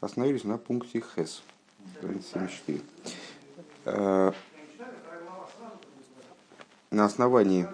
Остановились 0.00 0.44
на 0.44 0.56
пункте 0.56 1.02
ХЭС, 1.02 1.42
страница 1.98 2.28
74. 2.32 2.80
Э, 3.84 4.32
на 6.90 7.04
основании 7.04 7.68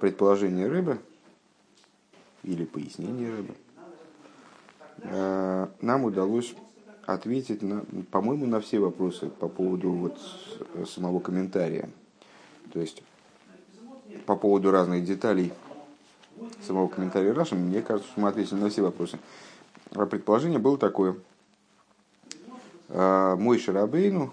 предположения 0.00 0.66
рыбы 0.66 0.98
или 2.42 2.64
пояснения 2.64 3.30
рыбы 3.30 3.54
э, 5.02 5.68
нам 5.80 6.04
удалось 6.04 6.56
ответить, 7.06 7.62
на, 7.62 7.84
по-моему, 8.10 8.46
на 8.46 8.60
все 8.60 8.80
вопросы 8.80 9.28
по 9.28 9.48
поводу 9.48 9.92
вот 9.92 10.18
самого 10.88 11.20
комментария. 11.20 11.88
То 12.72 12.80
есть 12.80 13.04
по 14.26 14.34
поводу 14.34 14.72
разных 14.72 15.04
деталей 15.04 15.52
самого 16.66 16.88
комментария 16.88 17.32
Раши, 17.32 17.54
мне 17.54 17.82
кажется, 17.82 18.10
что 18.10 18.20
мы 18.20 18.28
ответили 18.28 18.58
на 18.58 18.68
все 18.68 18.82
вопросы. 18.82 19.18
А 19.94 20.06
предположение 20.06 20.58
было 20.58 20.78
такое. 20.78 21.16
А, 22.88 23.36
мой 23.36 23.58
Шарабейну, 23.58 24.32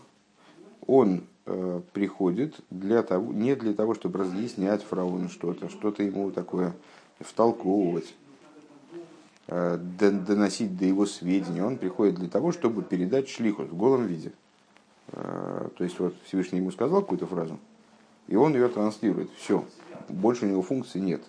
он 0.87 1.23
э, 1.45 1.81
приходит 1.93 2.55
для 2.69 3.03
того, 3.03 3.33
не 3.33 3.55
для 3.55 3.73
того, 3.73 3.95
чтобы 3.95 4.19
разъяснять 4.19 4.83
фараону 4.83 5.29
что-то, 5.29 5.69
что-то 5.69 6.03
ему 6.03 6.31
такое 6.31 6.73
втолковывать, 7.19 8.13
э, 9.47 9.77
доносить 9.79 10.77
до 10.77 10.85
его 10.85 11.05
сведения. 11.05 11.63
Он 11.63 11.77
приходит 11.77 12.15
для 12.15 12.29
того, 12.29 12.51
чтобы 12.51 12.83
передать 12.83 13.29
шлихус 13.29 13.67
в 13.67 13.75
голом 13.75 14.05
виде. 14.05 14.31
Э, 15.07 15.69
то 15.75 15.83
есть 15.83 15.99
вот 15.99 16.15
Всевышний 16.25 16.59
ему 16.59 16.71
сказал 16.71 17.01
какую-то 17.01 17.25
фразу, 17.25 17.59
и 18.27 18.35
он 18.35 18.53
ее 18.53 18.67
транслирует. 18.67 19.31
Все. 19.37 19.65
Больше 20.09 20.45
у 20.45 20.49
него 20.49 20.61
функции 20.61 20.99
нет. 20.99 21.23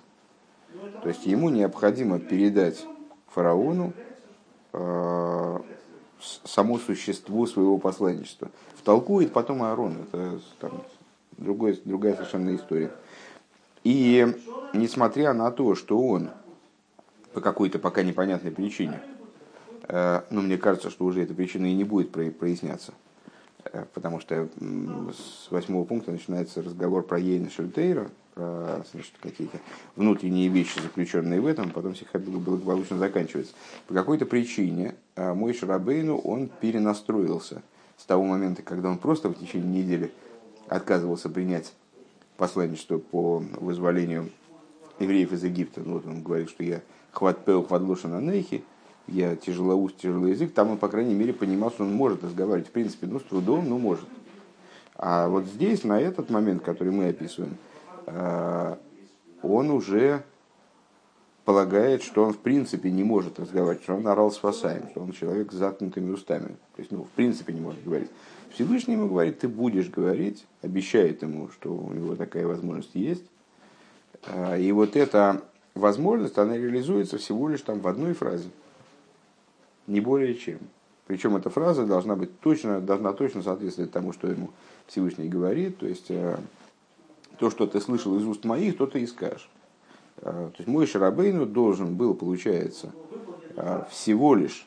То 1.02 1.08
есть 1.08 1.24
ему 1.26 1.48
необходимо 1.48 2.18
передать 2.18 2.86
фараону 3.28 3.92
само 6.44 6.78
существо 6.78 7.46
своего 7.46 7.78
посланничества. 7.78 8.50
Втолкует 8.76 9.32
потом 9.32 9.62
Аарон. 9.62 9.96
Это 10.12 10.40
там, 10.60 10.82
другой, 11.38 11.80
другая 11.84 12.14
совершенно 12.14 12.54
история. 12.54 12.90
И 13.84 14.26
несмотря 14.72 15.32
на 15.32 15.50
то, 15.50 15.74
что 15.74 16.00
он 16.00 16.30
по 17.32 17.40
какой-то 17.40 17.78
пока 17.78 18.02
непонятной 18.02 18.50
причине, 18.50 19.00
э, 19.88 20.22
ну, 20.30 20.42
мне 20.42 20.58
кажется, 20.58 20.90
что 20.90 21.04
уже 21.04 21.22
эта 21.22 21.34
причина 21.34 21.66
и 21.66 21.74
не 21.74 21.84
будет 21.84 22.10
проясняться, 22.10 22.92
э, 23.64 23.84
потому 23.94 24.20
что 24.20 24.48
с 24.58 25.50
восьмого 25.50 25.84
пункта 25.84 26.10
начинается 26.10 26.62
разговор 26.62 27.04
про 27.04 27.18
Ейна 27.18 27.50
Шельтейра, 27.50 28.10
про 28.36 28.84
значит, 28.92 29.14
какие-то 29.22 29.58
внутренние 29.96 30.48
вещи, 30.48 30.78
заключенные 30.78 31.40
в 31.40 31.46
этом, 31.46 31.70
потом 31.70 31.96
Сихат 31.96 32.22
благополучно 32.22 32.98
заканчивается. 32.98 33.54
По 33.88 33.94
какой-то 33.94 34.26
причине 34.26 34.94
а, 35.16 35.32
мой 35.34 35.54
Шарабейну, 35.54 36.18
он 36.18 36.50
перенастроился 36.60 37.62
с 37.96 38.04
того 38.04 38.24
момента, 38.24 38.60
когда 38.60 38.90
он 38.90 38.98
просто 38.98 39.30
в 39.30 39.38
течение 39.38 39.82
недели 39.82 40.12
отказывался 40.68 41.30
принять 41.30 41.72
посланничество 42.36 42.98
по 42.98 43.42
вызволению 43.54 44.28
евреев 44.98 45.32
из 45.32 45.42
Египта. 45.42 45.80
Ну, 45.82 45.94
вот 45.94 46.06
он 46.06 46.22
говорит, 46.22 46.50
что 46.50 46.62
я 46.62 46.82
хват 47.12 47.42
пел 47.46 47.62
хвадлоша 47.62 48.08
на 48.08 48.20
нейхи, 48.20 48.62
я 49.06 49.34
тяжелоуст, 49.34 49.96
тяжелый 49.96 50.32
язык. 50.32 50.52
Там 50.52 50.72
он, 50.72 50.76
по 50.76 50.88
крайней 50.88 51.14
мере, 51.14 51.32
понимал, 51.32 51.70
что 51.70 51.84
он 51.84 51.94
может 51.94 52.22
разговаривать. 52.22 52.68
В 52.68 52.72
принципе, 52.72 53.06
ну, 53.06 53.18
с 53.18 53.22
трудом, 53.22 53.66
но 53.66 53.78
может. 53.78 54.04
А 54.94 55.28
вот 55.28 55.46
здесь, 55.46 55.84
на 55.84 55.98
этот 55.98 56.28
момент, 56.28 56.62
который 56.62 56.92
мы 56.92 57.08
описываем, 57.08 57.56
Э, 57.56 57.75
он 58.06 59.70
уже 59.70 60.22
полагает, 61.46 62.02
что 62.02 62.24
он 62.24 62.32
в 62.32 62.38
принципе 62.38 62.90
не 62.90 63.04
может 63.04 63.38
разговаривать, 63.38 63.82
что 63.84 63.94
он 63.94 64.06
орал 64.08 64.32
спасаем, 64.32 64.88
что 64.90 65.00
он 65.00 65.12
человек 65.12 65.52
с 65.52 65.54
заткнутыми 65.54 66.10
устами. 66.10 66.56
То 66.74 66.80
есть, 66.80 66.90
ну, 66.90 67.04
в 67.04 67.10
принципе 67.10 67.52
не 67.52 67.60
может 67.60 67.82
говорить. 67.84 68.10
Всевышний 68.52 68.94
ему 68.94 69.08
говорит, 69.08 69.38
ты 69.38 69.48
будешь 69.48 69.88
говорить, 69.88 70.44
обещает 70.62 71.22
ему, 71.22 71.48
что 71.50 71.72
у 71.72 71.92
него 71.92 72.16
такая 72.16 72.46
возможность 72.46 72.94
есть. 72.94 73.24
Э, 74.26 74.60
и 74.60 74.72
вот 74.72 74.96
эта 74.96 75.42
возможность, 75.74 76.36
она 76.36 76.56
реализуется 76.56 77.16
всего 77.18 77.48
лишь 77.48 77.60
там 77.60 77.80
в 77.80 77.86
одной 77.86 78.14
фразе. 78.14 78.48
Не 79.86 80.00
более 80.00 80.34
чем. 80.34 80.58
Причем 81.06 81.36
эта 81.36 81.48
фраза 81.48 81.86
должна 81.86 82.16
быть 82.16 82.40
точно, 82.40 82.80
должна 82.80 83.12
точно 83.12 83.42
соответствовать 83.42 83.92
тому, 83.92 84.12
что 84.12 84.26
ему 84.26 84.50
Всевышний 84.88 85.28
говорит. 85.28 85.78
То 85.78 85.86
есть 85.86 86.06
э, 86.08 86.36
то, 87.38 87.50
что 87.50 87.66
ты 87.66 87.80
слышал 87.80 88.16
из 88.16 88.26
уст 88.26 88.44
моих, 88.44 88.76
то 88.76 88.86
ты 88.86 89.00
и 89.00 89.06
скажешь. 89.06 89.48
А, 90.18 90.48
то 90.50 90.56
есть 90.58 90.68
мой 90.68 90.86
Шарабейну 90.86 91.46
должен 91.46 91.94
был, 91.94 92.14
получается, 92.14 92.92
а, 93.56 93.86
всего 93.90 94.34
лишь 94.34 94.66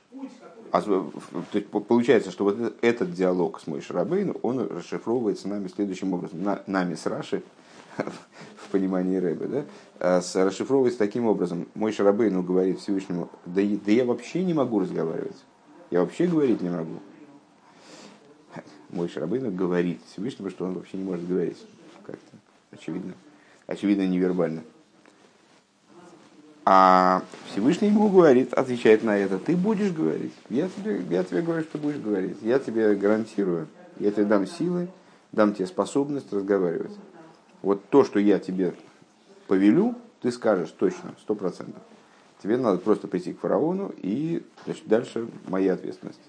а, 0.71 0.81
то 0.81 1.11
есть, 1.53 1.67
получается, 1.67 2.29
что 2.31 2.43
вот 2.43 2.77
этот 2.81 3.13
диалог 3.13 3.59
с 3.59 3.67
мой 3.67 3.81
Шарабейну, 3.81 4.35
он 4.43 4.59
расшифровывается 4.59 5.47
нами 5.47 5.67
следующим 5.67 6.13
образом. 6.13 6.43
На, 6.43 6.61
нами 6.67 6.93
с 6.93 7.07
Раши, 7.07 7.41
в 7.97 8.69
понимании 8.71 9.17
Рэбе, 9.17 9.65
да, 9.99 10.21
расшифровывается 10.35 10.99
таким 10.99 11.25
образом. 11.25 11.67
Мой 11.73 11.91
Шарабейну 11.91 12.43
говорит 12.43 12.79
Всевышнему, 12.79 13.29
да, 13.45 13.61
да 13.85 13.91
я 13.91 14.05
вообще 14.05 14.43
не 14.43 14.53
могу 14.53 14.79
разговаривать. 14.79 15.37
Я 15.89 16.01
вообще 16.01 16.27
говорить 16.27 16.61
не 16.61 16.69
могу. 16.69 16.99
Мой 18.89 19.09
Шарабейну 19.09 19.51
говорит 19.51 20.01
Всевышнему, 20.11 20.51
что 20.51 20.65
он 20.65 20.75
вообще 20.75 20.97
не 20.97 21.03
может 21.03 21.27
говорить. 21.27 21.57
Очевидно, 22.71 23.13
очевидно 23.67 24.07
невербально. 24.07 24.63
А 26.65 27.23
Всевышний 27.47 27.87
ему 27.87 28.09
говорит, 28.09 28.53
отвечает 28.53 29.03
на 29.03 29.17
это, 29.17 29.39
ты 29.39 29.57
будешь 29.57 29.91
говорить. 29.91 30.33
Я 30.49 30.69
тебе, 30.69 31.01
я 31.09 31.23
тебе 31.23 31.41
говорю, 31.41 31.63
что 31.63 31.79
будешь 31.79 31.97
говорить. 31.97 32.37
Я 32.41 32.59
тебе 32.59 32.93
гарантирую, 32.93 33.67
я 33.97 34.11
тебе 34.11 34.25
дам 34.25 34.45
силы, 34.45 34.87
дам 35.31 35.55
тебе 35.55 35.65
способность 35.65 36.31
разговаривать. 36.31 36.95
Вот 37.63 37.83
то, 37.89 38.03
что 38.03 38.19
я 38.19 38.37
тебе 38.37 38.75
повелю, 39.47 39.95
ты 40.21 40.31
скажешь 40.31 40.69
точно, 40.69 41.15
сто 41.21 41.33
процентов. 41.33 41.81
Тебе 42.43 42.55
надо 42.57 42.77
просто 42.77 43.07
прийти 43.07 43.33
к 43.33 43.39
фараону, 43.39 43.91
и 43.97 44.43
значит, 44.65 44.87
дальше 44.87 45.27
моя 45.47 45.73
ответственность. 45.73 46.21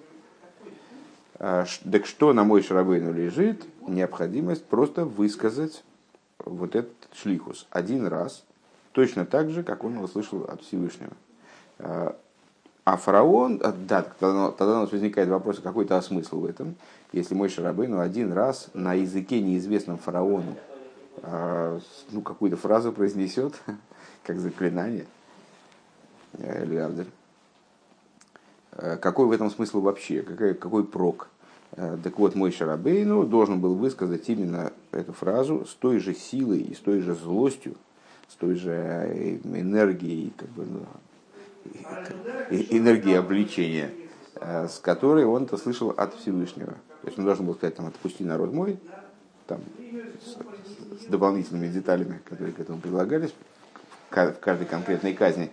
А, 1.34 1.66
так 1.90 2.06
что 2.06 2.32
на 2.32 2.44
мой 2.44 2.62
шарабейну 2.62 3.12
лежит? 3.12 3.64
Необходимость 3.86 4.64
просто 4.64 5.04
высказать 5.04 5.84
вот 6.44 6.74
этот 6.74 6.94
шлихус 7.12 7.66
один 7.70 8.06
раз, 8.06 8.44
точно 8.92 9.24
так 9.24 9.50
же, 9.50 9.62
как 9.62 9.84
он 9.84 9.94
его 9.94 10.06
слышал 10.06 10.44
от 10.44 10.62
Всевышнего. 10.62 11.12
А, 11.78 12.16
а 12.84 12.96
фараон, 12.96 13.60
а, 13.62 13.72
да, 13.72 14.02
тогда, 14.02 14.78
у 14.78 14.80
нас 14.80 14.92
возникает 14.92 15.28
вопрос, 15.28 15.58
а 15.58 15.62
какой-то 15.62 15.96
а 15.96 16.02
смысл 16.02 16.40
в 16.40 16.46
этом, 16.46 16.76
если 17.12 17.34
мой 17.34 17.48
Шарабейну 17.48 18.00
один 18.00 18.32
раз 18.32 18.68
на 18.74 18.94
языке 18.94 19.40
неизвестном 19.40 19.98
фараону 19.98 20.56
ну, 22.10 22.22
какую-то 22.22 22.56
фразу 22.56 22.92
произнесет, 22.92 23.54
как 24.22 24.38
заклинание, 24.38 25.06
или 26.38 27.06
какой 29.00 29.26
в 29.26 29.32
этом 29.32 29.50
смысл 29.50 29.80
вообще, 29.80 30.22
какой, 30.22 30.54
какой 30.54 30.84
прок? 30.84 31.28
Э, 31.72 31.96
так 32.02 32.18
вот, 32.18 32.34
мой 32.34 32.50
Шарабейну 32.50 33.24
должен 33.24 33.60
был 33.60 33.74
высказать 33.74 34.28
именно 34.28 34.72
эту 34.92 35.12
фразу 35.12 35.64
с 35.66 35.74
той 35.74 35.98
же 35.98 36.14
силой 36.14 36.60
и 36.60 36.74
с 36.74 36.78
той 36.78 37.00
же 37.00 37.14
злостью, 37.14 37.76
с 38.28 38.34
той 38.34 38.56
же 38.56 38.72
э, 38.72 39.36
энергией, 39.44 40.32
как 40.36 40.48
бы, 40.50 40.66
ну, 40.66 40.86
энергией 42.50 43.18
обличения, 43.18 43.92
э, 44.34 44.66
с 44.68 44.78
которой 44.78 45.24
он 45.24 45.44
это 45.44 45.56
слышал 45.56 45.90
от 45.90 46.14
Всевышнего. 46.14 46.74
То 47.02 47.06
есть 47.06 47.18
он 47.18 47.24
должен 47.24 47.46
был 47.46 47.54
сказать, 47.54 47.76
там, 47.76 47.86
отпусти 47.86 48.24
народ 48.24 48.52
мой, 48.52 48.78
там, 49.46 49.60
с, 50.22 51.04
с 51.04 51.06
дополнительными 51.06 51.68
деталями, 51.68 52.20
которые 52.24 52.52
к 52.52 52.60
этому 52.60 52.80
предлагались 52.80 53.32
в 54.10 54.10
каждой 54.10 54.66
конкретной 54.66 55.14
казни, 55.14 55.50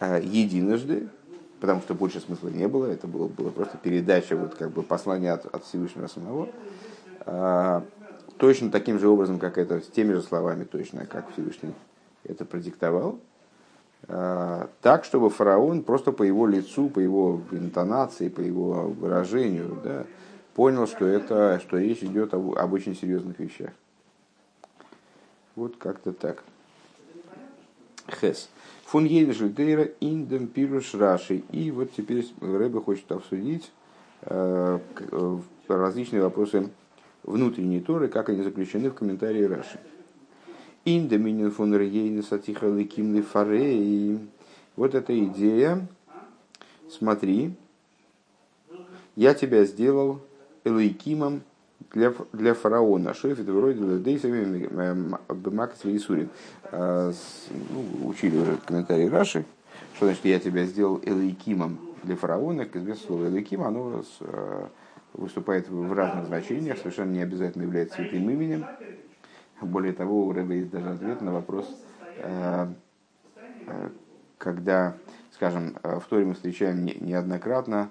единожды, 0.00 1.08
потому 1.62 1.80
что 1.80 1.94
больше 1.94 2.18
смысла 2.18 2.48
не 2.48 2.66
было, 2.66 2.86
это 2.86 3.06
было, 3.06 3.28
было 3.28 3.50
просто 3.50 3.78
передача 3.78 4.36
вот, 4.36 4.56
как 4.56 4.72
бы 4.72 4.82
послания 4.82 5.32
от, 5.32 5.46
от 5.46 5.64
Всевышнего 5.64 6.08
самого. 6.08 6.48
А, 7.20 7.84
точно 8.36 8.68
таким 8.72 8.98
же 8.98 9.06
образом, 9.08 9.38
как 9.38 9.58
это, 9.58 9.80
с 9.80 9.86
теми 9.86 10.12
же 10.12 10.22
словами 10.22 10.64
точно, 10.64 11.06
как 11.06 11.32
Всевышний 11.32 11.72
это 12.24 12.44
продиктовал. 12.44 13.20
А, 14.08 14.70
так, 14.80 15.04
чтобы 15.04 15.30
фараон 15.30 15.84
просто 15.84 16.10
по 16.10 16.24
его 16.24 16.48
лицу, 16.48 16.88
по 16.88 16.98
его 16.98 17.40
интонации, 17.52 18.28
по 18.28 18.40
его 18.40 18.88
выражению, 18.88 19.78
да, 19.84 20.04
понял, 20.54 20.88
что, 20.88 21.06
это, 21.06 21.60
что 21.60 21.78
речь 21.78 22.02
идет 22.02 22.34
об, 22.34 22.58
об 22.58 22.72
очень 22.72 22.96
серьезных 22.96 23.38
вещах. 23.38 23.70
Вот 25.54 25.76
как-то 25.76 26.12
так. 26.12 26.42
Хес. 28.08 28.48
Фун 28.86 29.04
Ейдешельтейра 29.04 29.84
индем 30.00 30.46
пируш 30.48 30.94
раши. 30.94 31.42
И 31.50 31.70
вот 31.70 31.92
теперь 31.96 32.26
Рэбе 32.40 32.80
хочет 32.80 33.10
обсудить 33.10 33.70
э, 34.22 34.78
э, 34.98 35.38
различные 35.68 36.22
вопросы 36.22 36.70
внутренней 37.22 37.80
Торы, 37.80 38.08
как 38.08 38.28
они 38.28 38.42
заключены 38.42 38.90
в 38.90 38.94
комментарии 38.94 39.44
Раши. 39.44 39.78
Индеминин 40.84 41.50
фон 41.50 41.74
Рейна 41.74 42.22
Сатиха 42.22 42.66
Леким 42.68 43.22
Фарей. 43.22 44.18
Вот 44.74 44.94
эта 44.94 45.18
идея, 45.26 45.86
смотри, 46.90 47.54
я 49.14 49.34
тебя 49.34 49.64
сделал 49.64 50.20
Элейкимом 50.64 51.42
для, 51.92 52.12
для 52.32 52.54
фараона. 52.54 53.14
Шефит 53.14 53.46
вроде 53.46 53.98
Дейсами 53.98 54.66
Бемакас 55.32 55.84
Вейсурин. 55.84 56.28
Ну, 56.72 57.12
учили 58.06 58.38
уже 58.38 58.56
комментарии 58.66 59.08
Раши, 59.08 59.44
что 59.94 60.06
значит 60.06 60.24
я 60.24 60.38
тебя 60.40 60.64
сделал 60.64 61.00
Элейкимом 61.04 61.78
для 62.02 62.16
фараона. 62.16 62.64
Как 62.64 62.76
известно, 62.76 63.06
слово 63.06 63.28
Элейким, 63.28 63.62
оно 63.62 64.02
э, 64.20 64.66
выступает 65.14 65.68
в 65.68 65.92
разных 65.92 66.26
значениях, 66.26 66.78
совершенно 66.78 67.12
не 67.12 67.22
обязательно 67.22 67.62
является 67.62 67.96
святым 67.96 68.28
именем. 68.30 68.66
Более 69.60 69.92
того, 69.92 70.26
у 70.26 70.32
Рэба 70.32 70.54
есть 70.54 70.70
даже 70.70 70.90
ответ 70.90 71.20
на 71.20 71.32
вопрос, 71.32 71.68
э, 72.16 72.66
э, 73.66 73.88
когда, 74.38 74.96
скажем, 75.32 75.76
в 75.82 76.02
Торе 76.08 76.24
мы 76.24 76.34
встречаем 76.34 76.84
неоднократно 76.84 77.90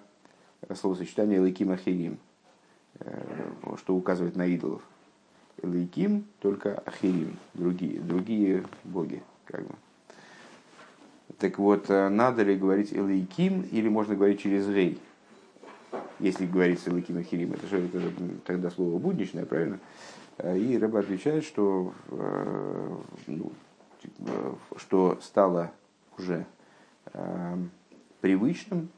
словосочетание 0.73 1.39
«лейким 1.39 1.71
ахирим», 1.71 2.19
что 3.77 3.95
указывает 3.95 4.35
на 4.35 4.45
идолов. 4.45 4.81
Лейким 5.61 6.25
только 6.39 6.79
ахирим, 6.85 7.37
другие, 7.53 7.99
другие 7.99 8.63
боги. 8.83 9.21
Как 9.45 9.65
бы. 9.65 9.75
Так 11.37 11.59
вот, 11.59 11.89
надо 11.89 12.43
ли 12.43 12.55
говорить 12.55 12.93
Элейким 12.93 13.61
или 13.63 13.87
можно 13.89 14.15
говорить 14.15 14.41
через 14.41 14.67
Рей? 14.67 14.99
Если 16.19 16.45
говорить 16.45 16.87
Элейким 16.87 17.17
Ахирим, 17.17 17.53
это 17.53 17.67
же 17.67 17.79
это 17.79 18.11
тогда 18.45 18.69
слово 18.69 18.97
будничное, 18.99 19.45
правильно? 19.45 19.79
И 20.43 20.77
Рэба 20.77 20.99
отвечает, 20.99 21.43
что, 21.43 21.93
ну, 23.27 23.51
что 24.77 25.19
стало 25.21 25.71
уже 26.17 26.45
привычным 28.21 28.89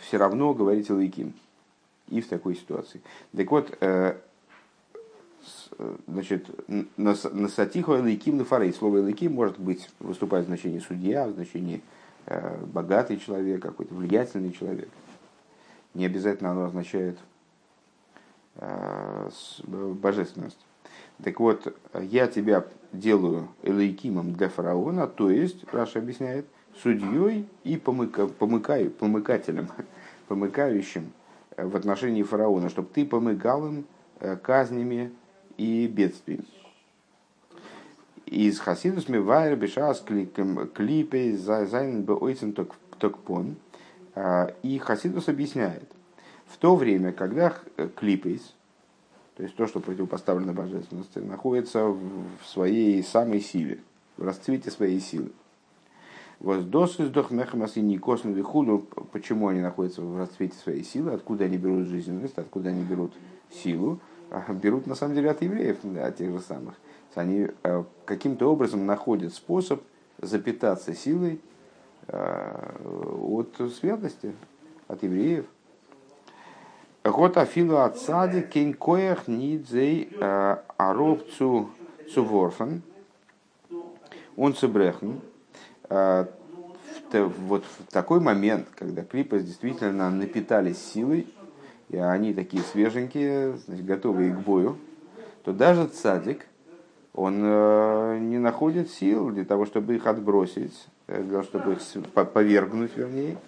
все 0.00 0.16
равно 0.16 0.54
говорить 0.54 0.90
Элейким 0.90 1.34
и 2.10 2.20
в 2.20 2.28
такой 2.28 2.54
ситуации. 2.54 3.00
Так 3.36 3.50
вот, 3.50 3.76
значит, 6.06 6.48
на 6.96 7.48
сатиху 7.48 7.96
элейким 7.96 8.38
лефарей. 8.38 8.72
Слово 8.72 9.00
элейким 9.00 9.34
может 9.34 9.58
быть, 9.58 9.88
выступать 10.00 10.44
в 10.44 10.48
значении 10.48 10.78
судья, 10.78 11.26
в 11.26 11.34
значении 11.34 11.82
э, 12.26 12.64
богатый 12.66 13.18
человек, 13.18 13.62
какой-то 13.62 13.94
влиятельный 13.94 14.52
человек. 14.52 14.88
Не 15.94 16.06
обязательно 16.06 16.50
оно 16.50 16.64
означает 16.64 17.18
э, 18.56 19.30
божественность. 19.66 20.58
Так 21.22 21.40
вот, 21.40 21.76
я 22.00 22.26
тебя 22.28 22.64
делаю 22.92 23.48
элейкимом 23.62 24.34
для 24.34 24.48
фараона, 24.48 25.06
то 25.06 25.30
есть, 25.30 25.64
Раша 25.72 25.98
объясняет, 25.98 26.46
судьей 26.80 27.48
и 27.64 27.76
помыка, 27.76 28.28
помыкаю, 28.28 28.90
помыкателем, 28.90 29.68
помыкающим 30.28 31.12
в 31.64 31.76
отношении 31.76 32.22
фараона, 32.22 32.68
чтобы 32.68 32.88
ты 32.92 33.04
помыкал 33.04 33.66
им 33.66 33.86
э, 34.20 34.36
казнями 34.36 35.12
и 35.56 35.86
бедствий. 35.86 36.40
Из 38.26 38.58
Хасидус 38.58 39.08
Мивайр 39.08 39.56
Бешас 39.56 40.00
клипей 40.00 41.36
Зайн 41.36 42.02
Беойцен 42.02 42.54
Токпон. 42.98 43.56
А, 44.14 44.52
и 44.62 44.78
Хасидус 44.78 45.28
объясняет, 45.28 45.88
в 46.46 46.56
то 46.58 46.76
время, 46.76 47.12
когда 47.12 47.54
клипейс, 47.96 48.54
то 49.36 49.42
есть 49.42 49.54
то, 49.56 49.66
что 49.66 49.80
противопоставлено 49.80 50.52
божественности, 50.52 51.20
находится 51.20 51.84
в 51.86 52.26
своей 52.44 53.02
самой 53.02 53.40
силе, 53.40 53.78
в 54.16 54.24
расцвете 54.24 54.70
своей 54.70 55.00
силы. 55.00 55.30
Воздос 56.40 57.00
издох 57.00 57.30
мехамас 57.30 57.76
и 57.76 57.80
никосну 57.80 58.32
вихуду. 58.32 58.86
Почему 59.12 59.48
они 59.48 59.60
находятся 59.60 60.02
в 60.02 60.16
расцвете 60.16 60.56
своей 60.56 60.84
силы? 60.84 61.12
Откуда 61.12 61.44
они 61.44 61.56
берут 61.56 61.88
жизненность? 61.88 62.38
Откуда 62.38 62.70
они 62.70 62.82
берут 62.84 63.12
силу? 63.50 64.00
берут 64.48 64.86
на 64.86 64.94
самом 64.94 65.14
деле 65.14 65.30
от 65.30 65.42
евреев, 65.42 65.78
от 65.84 66.16
тех 66.16 66.30
же 66.32 66.40
самых. 66.40 66.74
Они 67.14 67.48
э, 67.62 67.84
каким-то 68.04 68.52
образом 68.52 68.86
находят 68.86 69.34
способ 69.34 69.82
запитаться 70.20 70.94
силой 70.94 71.40
э, 72.06 72.72
от 73.22 73.56
святости, 73.72 74.34
от 74.86 75.02
евреев. 75.02 75.46
Гот 77.02 77.38
афилу 77.38 77.78
отсади 77.78 78.42
кейн 78.42 78.74
коях 78.74 79.26
нидзей 79.26 80.10
э, 80.20 80.56
аробцу 80.76 81.70
цуворфен 82.12 82.82
он 84.38 84.54
цебрехн. 84.54 85.14
Вот 85.90 87.64
в 87.64 87.92
такой 87.92 88.20
момент, 88.20 88.68
когда 88.74 89.02
клипы 89.02 89.40
действительно 89.40 90.10
напитались 90.10 90.78
силой, 90.78 91.26
и 91.88 91.96
они 91.96 92.34
такие 92.34 92.62
свеженькие, 92.62 93.56
значит, 93.66 93.86
готовые 93.86 94.34
к 94.34 94.38
бою, 94.40 94.76
то 95.44 95.52
даже 95.52 95.86
цадик, 95.86 96.44
он 97.14 97.40
э, 97.42 98.18
не 98.20 98.38
находит 98.38 98.90
сил 98.90 99.30
для 99.30 99.44
того, 99.44 99.64
чтобы 99.66 99.96
их 99.96 100.06
отбросить, 100.06 100.86
э, 101.06 101.22
для 101.22 101.40
того, 101.40 101.42
чтобы 101.42 101.72
их 101.72 101.80
повергнуть, 102.32 102.96
вернее, 102.96 103.38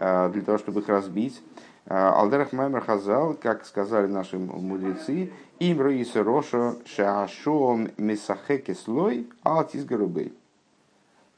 э, 0.00 0.30
для 0.32 0.42
того, 0.42 0.58
чтобы 0.58 0.80
их 0.80 0.88
разбить. 0.88 1.40
Алдерах 1.86 2.52
Маймер 2.52 2.80
Хазал, 2.80 3.34
как 3.34 3.66
сказали 3.66 4.06
наши 4.06 4.38
мудрецы, 4.38 5.32
им 5.58 5.80
роиса 5.80 6.22
рошо 6.22 6.76
шаашом 6.86 7.90
месахеке 7.96 8.74
слой 8.74 9.28
алтис 9.42 9.84
гарубей. 9.84 10.32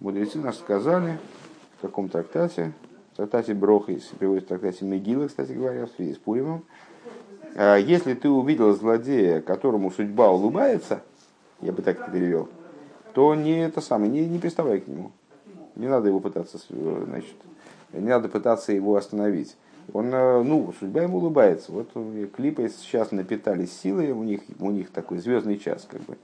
Мудрецы 0.04 0.36
нас 0.36 0.58
сказали 0.58 1.18
в 1.78 1.80
каком 1.80 2.10
трактате, 2.10 2.74
в 3.14 3.16
трактате 3.16 3.54
Брохис, 3.54 4.02
приводит 4.18 4.44
в 4.44 4.48
трактате 4.48 4.84
Мегила, 4.84 5.28
кстати 5.28 5.52
говоря, 5.52 5.86
в 5.86 5.92
связи 5.92 6.12
с 6.12 6.18
Пуримом. 6.18 6.62
«А 7.54 7.76
если 7.76 8.12
ты 8.12 8.28
увидел 8.28 8.74
злодея, 8.74 9.40
которому 9.40 9.90
судьба 9.90 10.30
улыбается, 10.30 11.00
я 11.62 11.72
бы 11.72 11.80
так 11.80 11.98
это 11.98 12.10
перевел, 12.10 12.50
то 13.14 13.34
не 13.34 13.64
это 13.64 13.80
самое, 13.80 14.12
не, 14.12 14.26
не 14.26 14.38
приставай 14.38 14.80
к 14.80 14.88
нему. 14.88 15.10
Не 15.74 15.88
надо 15.88 16.08
его 16.08 16.20
пытаться, 16.20 16.58
значит, 16.68 17.36
не 17.94 18.06
надо 18.06 18.28
пытаться 18.28 18.72
его 18.72 18.96
остановить. 18.96 19.56
Он, 19.94 20.12
э, 20.12 20.42
ну, 20.42 20.74
судьба 20.78 21.04
ему 21.04 21.16
улыбается. 21.16 21.72
Вот 21.72 21.88
клипы 22.36 22.68
сейчас 22.68 23.10
напитались 23.10 23.72
силой, 23.72 24.10
у 24.10 24.22
них, 24.22 24.42
у 24.60 24.70
них 24.70 24.90
такой 24.90 25.16
звездный 25.16 25.58
час, 25.58 25.88
как 25.90 26.02
бы. 26.02 26.18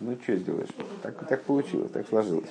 Ну, 0.00 0.16
что 0.20 0.34
сделаешь? 0.34 0.70
Так, 1.02 1.24
так 1.28 1.42
получилось, 1.42 1.92
так 1.92 2.08
сложилось. 2.08 2.50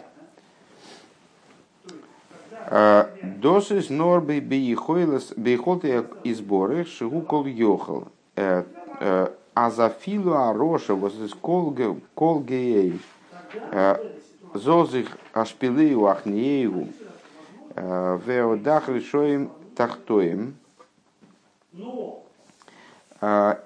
Досис 3.41 3.89
норбей 3.89 4.39
бейхолты 4.39 6.05
и 6.23 6.33
сборы 6.33 6.85
шигу 6.85 7.21
кол 7.21 7.45
йохал. 7.45 8.07
Э, 8.35 8.63
э, 8.99 9.27
а 9.53 9.71
за 9.71 9.89
филу 9.89 10.33
ароша 10.33 10.93
из 10.93 11.33
кол 11.33 11.71
геей 12.41 13.01
э, 13.71 13.95
зозих 14.53 15.17
ашпилею 15.33 16.05
ахниеву 16.05 16.87
веодах 17.75 18.89
решоим 18.89 19.49
тахтоем. 19.75 20.55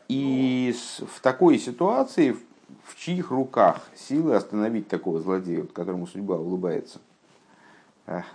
И 0.07 0.75
в 1.07 1.21
такой 1.21 1.57
ситуации, 1.57 2.35
в 2.83 2.95
чьих 2.97 3.31
руках 3.31 3.81
силы 3.95 4.35
остановить 4.35 4.87
такого 4.87 5.19
злодея, 5.19 5.63
которому 5.63 6.07
судьба 6.07 6.35
улыбается– 6.35 6.99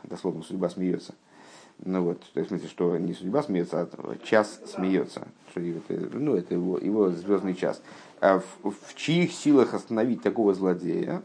дословно 0.05 0.43
судьба 0.43 0.69
смеется. 0.69 1.15
Ну 1.85 2.03
вот, 2.05 2.21
то 2.35 2.41
есть, 2.41 2.51
в 2.51 2.55
смысле, 2.55 2.69
что 2.69 2.99
не 2.99 3.15
судьба 3.15 3.43
смеется, 3.43 3.89
а 3.93 4.17
час 4.23 4.61
смеется. 4.67 5.29
Это, 5.55 6.09
ну, 6.13 6.37
это 6.37 6.55
его, 6.55 6.79
его 6.79 7.11
звездный 7.11 7.55
час. 7.55 7.81
А 8.21 8.41
в, 8.63 8.71
в 8.71 8.95
чьих 8.95 9.33
силах 9.33 9.73
остановить 9.73 10.23
такого 10.23 10.53
злодея? 10.53 11.23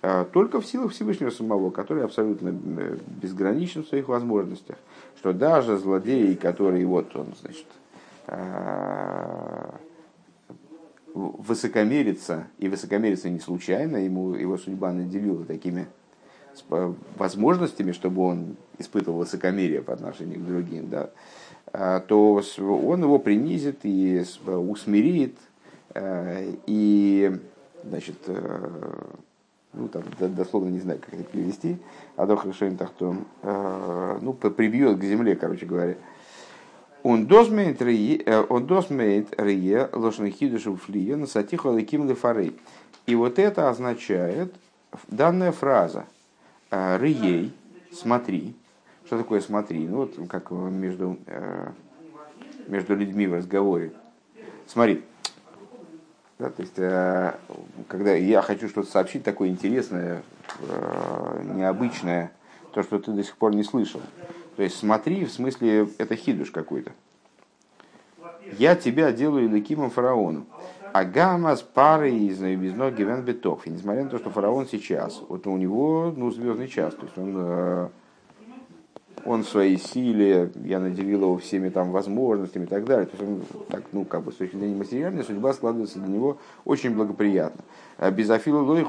А, 0.00 0.24
только 0.24 0.60
в 0.60 0.66
силах 0.66 0.92
Всевышнего 0.92 1.30
самого, 1.30 1.70
который 1.70 2.04
абсолютно 2.04 2.48
э, 2.50 2.98
безграничен 3.20 3.84
в 3.84 3.88
своих 3.88 4.08
возможностях. 4.08 4.76
Что 5.18 5.32
даже 5.32 5.76
злодей, 5.76 6.36
который 6.36 6.84
вот 6.84 7.14
он, 7.16 7.34
значит, 7.42 7.66
а, 8.28 9.74
высокомерится, 11.14 12.46
и 12.58 12.68
высокомерится 12.68 13.28
не 13.28 13.40
случайно, 13.40 13.96
ему 13.98 14.34
его 14.34 14.56
судьба 14.56 14.92
наделила 14.92 15.44
такими 15.44 15.86
с 16.58 16.94
возможностями, 17.16 17.92
чтобы 17.92 18.22
он 18.22 18.56
испытывал 18.78 19.18
высокомерие 19.18 19.82
по 19.82 19.92
отношению 19.92 20.40
к 20.40 20.46
другим, 20.46 20.88
да, 20.88 21.10
а, 21.72 22.00
то 22.00 22.40
он 22.58 23.02
его 23.02 23.18
принизит 23.18 23.80
и 23.82 24.24
усмирит, 24.46 25.36
э, 25.94 26.54
и, 26.66 27.38
значит, 27.84 28.16
э, 28.26 28.70
ну, 29.74 29.88
там, 29.88 30.02
дословно 30.18 30.70
не 30.70 30.80
знаю, 30.80 30.98
как 30.98 31.14
это 31.14 31.24
перевести, 31.24 31.76
а 32.16 32.26
до 32.26 32.36
хорошо 32.36 32.66
им 32.66 32.76
так 32.76 32.90
то, 32.90 33.16
э, 33.42 34.18
ну, 34.22 34.32
прибьет 34.32 34.98
к 34.98 35.04
земле, 35.04 35.36
короче 35.36 35.66
говоря. 35.66 35.96
Он 37.02 37.26
досмейт 37.26 37.80
рие 37.80 39.88
лошнахидушу 39.92 40.76
флия 40.76 41.16
на 41.16 41.26
сатиху 41.26 41.68
алаким 41.68 42.08
лефарей. 42.08 42.58
И 43.06 43.14
вот 43.14 43.38
это 43.38 43.70
означает, 43.70 44.54
данная 45.08 45.52
фраза– 45.52 46.06
Рыей, 46.70 47.52
смотри, 47.92 48.54
Что 49.06 49.16
такое 49.18 49.40
смотри? 49.40 49.86
Ну 49.86 49.96
вот 49.98 50.28
как 50.28 50.50
между, 50.50 51.16
э, 51.26 51.70
между 52.66 52.94
людьми 52.94 53.26
в 53.26 53.34
разговоре. 53.34 53.92
Смотри. 54.66 55.02
Да, 56.38 56.50
то 56.50 56.62
есть, 56.62 56.78
э, 56.78 57.34
когда 57.88 58.12
я 58.14 58.42
хочу 58.42 58.68
что-то 58.68 58.90
сообщить 58.90 59.24
такое 59.24 59.48
интересное, 59.48 60.22
э, 60.60 61.42
необычное, 61.54 62.30
то, 62.72 62.82
что 62.82 62.98
ты 62.98 63.12
до 63.12 63.24
сих 63.24 63.36
пор 63.36 63.54
не 63.54 63.64
слышал. 63.64 64.00
То 64.56 64.62
есть 64.62 64.76
смотри, 64.76 65.24
в 65.24 65.32
смысле, 65.32 65.88
это 65.98 66.14
хидуш 66.16 66.50
какой-то. 66.50 66.92
Я 68.58 68.76
тебя 68.76 69.10
делаю 69.10 69.48
лекимом 69.48 69.90
фараону. 69.90 70.46
Агамас 70.92 71.62
пары 71.62 72.10
из 72.10 72.38
безно 72.38 72.90
гивен 72.90 73.22
бетов. 73.22 73.66
И 73.66 73.70
несмотря 73.70 74.04
на 74.04 74.10
то, 74.10 74.18
что 74.18 74.30
фараон 74.30 74.66
сейчас, 74.66 75.22
вот 75.28 75.46
у 75.46 75.56
него 75.56 76.12
ну, 76.16 76.30
звездный 76.30 76.68
час, 76.68 76.94
то 76.94 77.04
есть 77.04 77.18
он, 77.18 77.34
э, 77.36 77.88
он 79.24 79.42
в 79.42 79.48
своей 79.48 79.78
силе, 79.78 80.52
я 80.64 80.78
наделил 80.80 81.22
его 81.22 81.38
всеми 81.38 81.68
там 81.68 81.90
возможностями 81.90 82.64
и 82.64 82.66
так 82.66 82.84
далее. 82.84 83.06
То 83.06 83.16
есть 83.16 83.30
он, 83.30 83.64
так, 83.68 83.82
ну, 83.92 84.04
как 84.04 84.22
бы 84.22 84.32
с 84.32 84.36
точки 84.36 84.56
зрения 84.56 84.76
материальной, 84.76 85.24
судьба 85.24 85.52
складывается 85.52 85.98
для 85.98 86.08
него 86.08 86.38
очень 86.64 86.94
благоприятно. 86.94 87.64
Без 88.12 88.30
афила 88.30 88.60
лой 88.60 88.82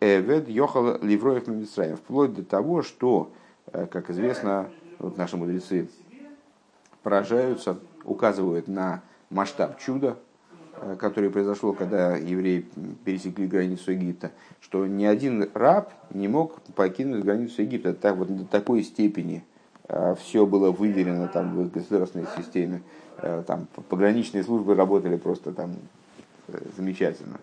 эвед 0.00 0.48
йохал 0.48 0.98
ливроев 1.02 1.48
мимисраем. 1.48 1.96
Вплоть 1.96 2.34
до 2.34 2.44
того, 2.44 2.82
что, 2.82 3.30
э, 3.72 3.86
как 3.86 4.10
известно, 4.10 4.68
вот 4.98 5.16
наши 5.16 5.36
мудрецы 5.36 5.88
поражаются, 7.02 7.78
указывают 8.04 8.68
на 8.68 9.02
масштаб 9.30 9.78
чуда, 9.78 10.16
Э, 10.16 10.27
которое 10.98 11.30
произошло, 11.30 11.72
когда 11.72 12.16
евреи 12.16 12.66
пересекли 13.04 13.46
границу 13.46 13.92
Египта, 13.92 14.32
что 14.60 14.86
ни 14.86 15.04
один 15.04 15.48
раб 15.54 15.92
не 16.12 16.28
мог 16.28 16.60
покинуть 16.74 17.24
границу 17.24 17.62
Египта. 17.62 17.94
Так, 17.94 18.16
вот 18.16 18.34
до 18.34 18.44
такой 18.44 18.82
степени 18.82 19.44
э, 19.88 20.14
все 20.20 20.46
было 20.46 20.70
выверено 20.70 21.28
там, 21.28 21.54
в 21.54 21.70
государственной 21.70 22.26
системе. 22.36 22.82
Э, 23.18 23.42
там, 23.46 23.66
пограничные 23.88 24.44
службы 24.44 24.74
работали 24.74 25.16
просто 25.16 25.52
там 25.52 25.76
замечательно. 26.76 27.38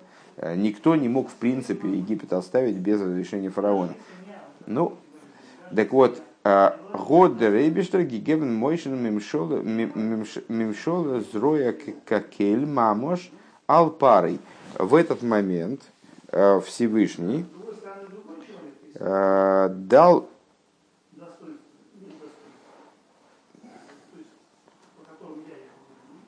Никто 0.56 0.96
не 0.96 1.08
мог, 1.08 1.30
в 1.30 1.36
принципе, 1.36 1.88
Египет 1.88 2.34
оставить 2.34 2.76
без 2.76 3.00
разрешения 3.00 3.50
фараона. 3.50 3.94
Ну, 4.66 4.98
так 5.74 5.94
вот, 5.94 6.22
Год 6.46 7.42
Рейбештер 7.42 8.04
гигебен 8.04 8.54
мойшен 8.54 9.02
мимшола 10.48 11.22
зроя 11.34 11.76
какель 12.06 12.68
мамош 12.68 13.32
алпарой. 13.66 14.40
В 14.78 14.94
этот 14.94 15.24
момент 15.24 15.82
Всевышний 16.30 17.46
дал 18.94 20.30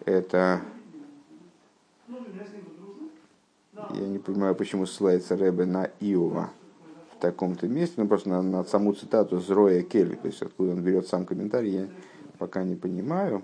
это 0.03 0.62
я 3.91 4.07
не 4.07 4.17
понимаю, 4.17 4.55
почему 4.55 4.88
ссылается 4.88 5.38
Рэбе 5.38 5.65
на 5.65 5.91
Иова 6.00 6.50
в 7.17 7.21
таком-то 7.21 7.67
месте, 7.67 7.95
ну 7.97 8.07
просто 8.07 8.29
на, 8.29 8.41
на 8.41 8.63
саму 8.63 8.93
цитату 8.93 9.39
Зроя 9.39 9.81
Келли, 9.81 10.15
то 10.15 10.27
есть 10.27 10.41
откуда 10.41 10.71
он 10.71 10.81
берет 10.81 11.07
сам 11.07 11.25
комментарий, 11.25 11.71
я 11.71 11.88
пока 12.38 12.63
не 12.63 12.75
понимаю. 12.75 13.41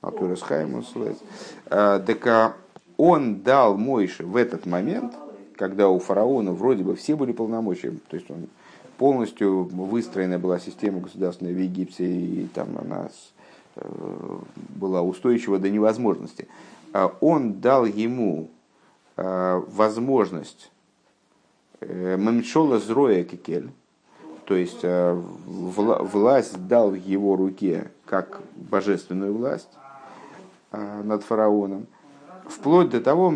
Алтурес 0.00 0.40
Хайм 0.40 0.76
он 0.76 0.82
ссылается. 0.82 1.22
А, 1.66 2.00
так 2.00 2.26
а 2.26 2.56
он 2.96 3.42
дал 3.42 3.76
Мойше 3.76 4.24
в 4.24 4.34
этот 4.34 4.64
момент, 4.64 5.14
когда 5.56 5.90
у 5.90 5.98
фараона 5.98 6.52
вроде 6.52 6.84
бы 6.84 6.96
все 6.96 7.16
были 7.16 7.32
полномочия, 7.32 7.92
то 8.08 8.16
есть 8.16 8.30
он 8.30 8.48
полностью 8.96 9.64
выстроена 9.64 10.38
была 10.38 10.58
система 10.58 11.00
государственная 11.00 11.52
в 11.52 11.58
Египте, 11.58 12.06
и 12.06 12.46
там 12.54 12.78
она 12.78 13.10
э, 13.76 14.38
была 14.70 15.02
устойчива 15.02 15.58
до 15.58 15.68
невозможности. 15.68 16.48
А 16.94 17.14
он 17.20 17.60
дал 17.60 17.84
ему 17.84 18.48
э, 19.16 19.62
возможность 19.68 20.70
Э, 21.80 22.16
Мамчола 22.18 22.78
зроя 22.78 23.24
кекель, 23.24 23.70
то 24.44 24.54
есть 24.54 24.80
э, 24.82 25.14
власть 25.46 26.66
дал 26.66 26.90
в 26.90 26.94
его 26.94 27.36
руке 27.36 27.90
как 28.04 28.42
божественную 28.54 29.32
власть 29.32 29.70
э, 30.72 31.02
над 31.02 31.22
фараоном, 31.22 31.86
вплоть 32.46 32.90
до 32.90 33.00
того, 33.00 33.30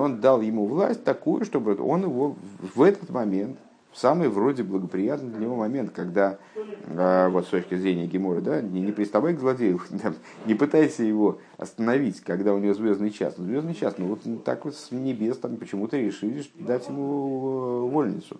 он 0.00 0.20
дал 0.20 0.40
ему 0.40 0.66
власть 0.66 1.04
такую, 1.04 1.44
чтобы 1.44 1.80
он 1.80 2.02
его 2.02 2.34
в 2.74 2.82
этот 2.82 3.10
момент 3.10 3.56
самый 3.96 4.28
вроде 4.28 4.62
благоприятный 4.62 5.30
для 5.30 5.40
него 5.40 5.56
момент, 5.56 5.90
когда, 5.90 6.38
э, 6.54 7.28
вот 7.28 7.46
с 7.46 7.48
точки 7.48 7.74
зрения 7.74 8.06
Гемора, 8.06 8.40
да, 8.40 8.60
не, 8.60 8.80
не 8.80 8.92
приставай 8.92 9.34
к 9.34 9.40
злодею, 9.40 9.80
не 10.46 10.54
пытайся 10.54 11.02
его 11.02 11.38
остановить, 11.56 12.20
когда 12.20 12.54
у 12.54 12.58
него 12.58 12.74
звездный 12.74 13.10
час. 13.10 13.36
Звездный 13.36 13.74
час, 13.74 13.94
ну 13.98 14.06
вот 14.06 14.20
ну, 14.24 14.36
так 14.38 14.64
вот 14.64 14.76
с 14.76 14.90
небес 14.90 15.38
там 15.38 15.56
почему-то 15.56 15.96
решили 15.96 16.44
дать 16.54 16.86
ему 16.88 17.86
э, 17.88 17.90
вольницу. 17.90 18.38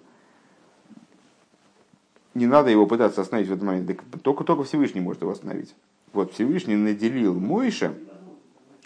Не 2.35 2.47
надо 2.47 2.69
его 2.69 2.87
пытаться 2.87 3.23
остановить 3.23 3.49
в 3.49 3.53
этот 3.53 3.65
момент, 3.65 3.91
только, 4.23 4.45
только 4.45 4.65
Всевышний 4.65 5.01
может 5.01 5.23
его 5.23 5.33
остановить. 5.33 5.75
Вот 6.13 6.33
Всевышний 6.35 6.77
наделил 6.77 7.35
Мойша 7.35 7.95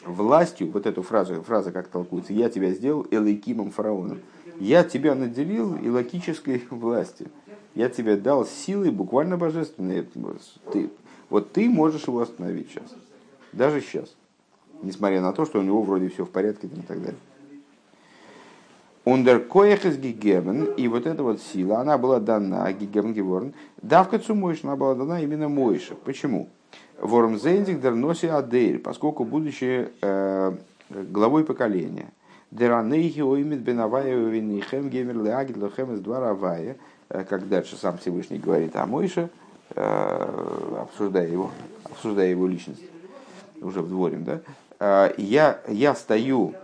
властью, 0.05 0.71
вот 0.71 0.87
эту 0.87 1.03
фразу, 1.03 1.43
фраза 1.43 1.73
как 1.73 1.89
толкуется, 1.89 2.33
я 2.33 2.49
тебя 2.49 2.71
сделал 2.71 3.07
элейкимом 3.11 3.71
фараоном 3.71 4.21
я 4.61 4.85
тебя 4.85 5.15
наделил 5.15 5.75
и 5.77 5.89
логической 5.89 6.63
властью. 6.71 7.29
Я 7.75 7.89
тебе 7.89 8.17
дал 8.17 8.47
силы 8.47 8.91
буквально 8.91 9.37
божественные. 9.37 10.07
Ты, 10.73 10.91
вот 11.31 11.53
ты 11.53 11.69
можешь 11.69 12.07
его 12.07 12.21
остановить 12.21 12.69
сейчас. 12.71 12.95
Даже 13.53 13.81
сейчас. 13.81 14.15
Несмотря 14.83 15.21
на 15.21 15.33
то, 15.33 15.45
что 15.47 15.59
у 15.61 15.63
него 15.63 15.83
вроде 15.83 16.09
все 16.09 16.25
в 16.25 16.31
порядке 16.31 16.67
и 16.67 16.83
так 16.83 17.01
далее. 17.01 17.19
Ундер 19.05 19.41
коехес 19.41 19.97
гигебен, 19.97 20.75
и 20.75 20.87
вот 20.87 21.07
эта 21.07 21.23
вот 21.23 21.41
сила, 21.41 21.81
она 21.81 21.97
была 21.97 22.21
дана, 22.21 22.71
гигебен 22.73 23.15
геворн, 23.15 23.55
давка 23.81 24.19
цумойш, 24.19 24.61
она 24.63 24.77
была 24.77 24.95
дана 24.95 25.23
именно 25.23 25.49
Мойше. 25.49 25.95
Почему? 25.95 26.51
Вормзейндик 27.01 27.81
дерноси 27.81 28.27
адейр, 28.27 28.79
поскольку 28.79 29.25
будучи 29.25 29.89
э, 30.03 30.53
главой 30.91 31.45
поколения, 31.45 32.13
Деранейхи 32.51 33.21
оймит 33.21 33.61
бенавая 33.61 34.13
винихем 34.17 34.89
гемер 34.91 35.23
леагит 35.23 35.57
лохем 35.57 35.95
из 35.95 36.01
двора 36.01 36.31
авая, 36.31 36.77
э, 37.09 37.25
как 37.25 37.49
дальше 37.49 37.77
сам 37.77 37.99
Всевышний 37.99 38.39
говорит 38.39 38.75
о 38.75 38.87
Мойше, 38.87 39.31
э, 39.77 40.77
обсуждая 40.81 41.29
его, 41.29 41.53
обсуждая 41.85 42.29
его 42.29 42.49
личность, 42.49 42.83
уже 43.61 43.83
вдворим, 43.83 44.25
да, 44.25 44.41
э, 44.81 45.15
я, 45.19 45.61
я 45.69 45.95
стою 45.95 46.55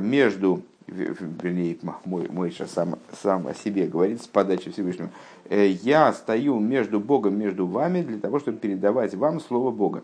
между, 0.00 0.62
вернее, 0.88 1.76
мой, 2.04 2.28
Мойша 2.28 2.66
сам, 2.66 2.98
сам 3.22 3.46
о 3.46 3.54
себе 3.54 3.86
говорит 3.86 4.22
с 4.22 4.26
подачи 4.26 4.72
Всевышнего, 4.72 5.10
я 5.48 6.12
стою 6.12 6.58
между 6.58 6.98
Богом, 6.98 7.38
между 7.38 7.66
вами, 7.66 8.02
для 8.02 8.18
того, 8.18 8.40
чтобы 8.40 8.58
передавать 8.58 9.14
вам 9.14 9.38
Слово 9.38 9.70
Бога. 9.70 10.02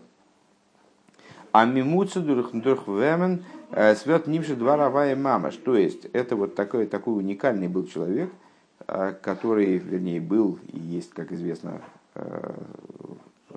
А 1.51 1.65
мимуцу 1.65 2.21
дурхвемен 2.21 3.43
Э, 3.75 3.95
Свет 3.95 4.27
Нимши 4.27 4.55
два 4.55 4.77
Равая 4.77 5.15
Мамаш. 5.15 5.55
То 5.57 5.75
есть 5.75 6.05
это 6.13 6.35
вот 6.35 6.53
такой, 6.53 6.85
такой 6.85 7.17
уникальный 7.17 7.67
был 7.67 7.87
человек, 7.87 8.29
э, 8.87 9.15
который, 9.19 9.77
вернее, 9.77 10.21
был 10.21 10.59
и 10.71 10.77
есть, 10.77 11.09
как 11.09 11.31
известно, 11.31 11.81
э, 12.13 12.53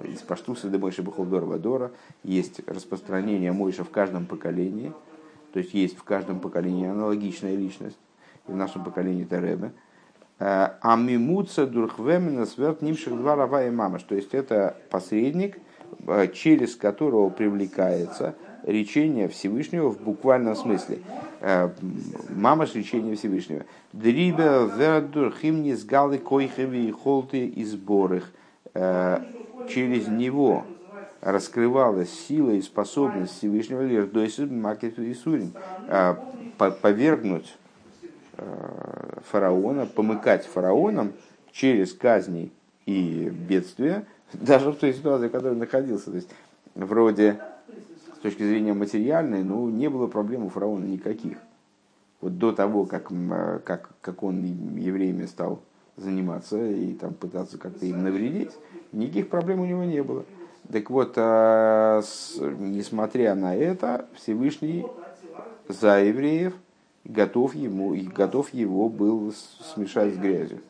из 0.04 0.20
Паштуса 0.20 0.68
до 0.68 0.78
Мойши 0.78 1.02
Бахулдора 1.02 1.44
Вадора, 1.44 1.90
есть 2.22 2.66
распространение 2.66 3.52
Мойша 3.52 3.84
в 3.84 3.90
каждом 3.90 4.24
поколении, 4.24 4.94
то 5.52 5.58
есть 5.58 5.74
есть 5.74 5.98
в 5.98 6.02
каждом 6.02 6.40
поколении 6.40 6.86
аналогичная 6.86 7.54
личность, 7.54 7.98
и 8.48 8.52
в 8.52 8.56
нашем 8.56 8.84
поколении 8.84 9.24
Теребе. 9.24 9.72
А 10.38 10.96
мимуца 10.96 11.66
дурхвемена 11.66 12.44
сверт 12.44 12.82
нимших 12.82 13.16
два 13.16 13.36
рава 13.36 13.66
и 13.66 13.70
мамаш. 13.70 14.02
То 14.02 14.14
есть 14.14 14.34
это 14.34 14.76
посредник, 14.90 15.58
через 16.34 16.76
которого 16.76 17.30
привлекается 17.30 18.34
речение 18.62 19.28
Всевышнего 19.28 19.90
в 19.90 20.00
буквальном 20.00 20.56
смысле. 20.56 20.98
Э, 21.40 21.70
Мама 22.30 22.66
с 22.66 22.74
речения 22.74 23.14
Всевышнего. 23.14 23.64
Дрибе 23.92 24.68
вердур 24.76 25.34
химни 25.34 25.74
с 25.74 25.84
галы 25.84 26.18
койхеви 26.18 26.88
и 26.88 26.92
холты 26.92 27.46
и 27.46 27.64
сборых. 27.64 28.32
Э, 28.74 29.20
через 29.68 30.08
него 30.08 30.64
раскрывалась 31.20 32.10
сила 32.10 32.50
и 32.50 32.62
способность 32.62 33.38
Всевышнего 33.38 33.82
лирдойсу 33.82 34.46
макету 34.46 35.02
и 35.02 35.14
сурин 35.14 35.52
э, 35.88 36.14
повергнуть 36.56 37.56
фараона, 39.30 39.86
помыкать 39.86 40.44
фараоном 40.44 41.12
через 41.52 41.94
казни 41.94 42.52
и 42.84 43.30
бедствия, 43.30 44.04
даже 44.32 44.70
в 44.70 44.76
той 44.76 44.92
ситуации, 44.92 45.28
в 45.28 45.32
которой 45.32 45.52
он 45.52 45.58
находился. 45.58 46.10
То 46.10 46.16
есть, 46.16 46.28
вроде 46.74 47.40
с 48.16 48.18
точки 48.18 48.42
зрения 48.42 48.72
материальной, 48.72 49.44
ну, 49.44 49.68
не 49.68 49.90
было 49.90 50.06
проблем 50.06 50.46
у 50.46 50.48
фараона 50.48 50.84
никаких. 50.84 51.36
вот 52.22 52.38
до 52.38 52.52
того, 52.52 52.86
как, 52.86 53.12
как, 53.64 53.90
как 54.00 54.22
он 54.22 54.42
евреями 54.42 55.26
стал 55.26 55.60
заниматься 55.96 56.66
и 56.66 56.94
там 56.94 57.12
пытаться 57.12 57.58
как-то 57.58 57.84
им 57.84 58.02
навредить, 58.02 58.52
никаких 58.92 59.28
проблем 59.28 59.60
у 59.60 59.66
него 59.66 59.84
не 59.84 60.02
было. 60.02 60.24
Так 60.72 60.90
вот, 60.90 61.12
а, 61.16 62.00
с, 62.02 62.38
несмотря 62.58 63.34
на 63.34 63.54
это, 63.54 64.08
Всевышний 64.14 64.86
за 65.68 66.02
евреев 66.02 66.54
готов, 67.04 67.54
ему, 67.54 67.92
и 67.94 68.02
готов 68.02 68.52
его 68.54 68.88
был 68.88 69.32
смешать 69.74 70.14
с 70.14 70.16
грязью. 70.16 70.60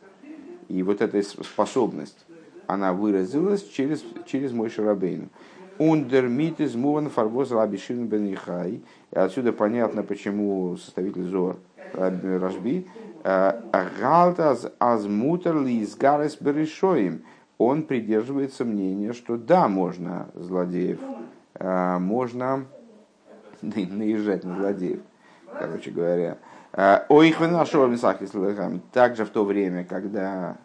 И 0.68 0.82
вот 0.82 1.00
эта 1.00 1.22
способность, 1.22 2.26
она 2.66 2.92
выразилась 2.92 3.66
через, 3.68 4.04
через 4.26 4.52
мой 4.52 4.68
шарабейну. 4.68 5.28
Ундер 5.78 6.28
митис 6.28 6.74
муван 6.74 7.10
фарвоз 7.10 7.50
рабишин 7.50 8.06
бен 8.06 8.32
Ихай. 8.32 8.82
Отсюда 9.12 9.52
понятно, 9.52 10.02
почему 10.02 10.76
составитель 10.76 11.24
Зор 11.24 11.56
Рашби 11.92 12.86
э, 13.24 13.52
Галтаз 14.00 14.72
азмутер 14.78 15.60
ли 15.60 15.82
изгарес 15.82 16.36
берешоим. 16.40 17.24
Он 17.58 17.82
придерживается 17.82 18.64
мнения, 18.64 19.12
что 19.12 19.36
да, 19.36 19.68
можно 19.68 20.28
злодеев, 20.34 21.00
э, 21.54 21.98
можно 21.98 22.64
наезжать 23.62 24.44
на 24.44 24.56
злодеев, 24.56 25.00
короче 25.58 25.90
говоря. 25.90 26.38
Э, 26.72 27.00
Оихвен 27.08 27.52
нашего 27.52 27.86
также 28.92 29.24
в 29.24 29.30
то 29.30 29.44
время, 29.44 29.84
когда 29.84 30.56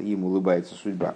им 0.00 0.24
улыбается 0.24 0.74
судьба. 0.74 1.14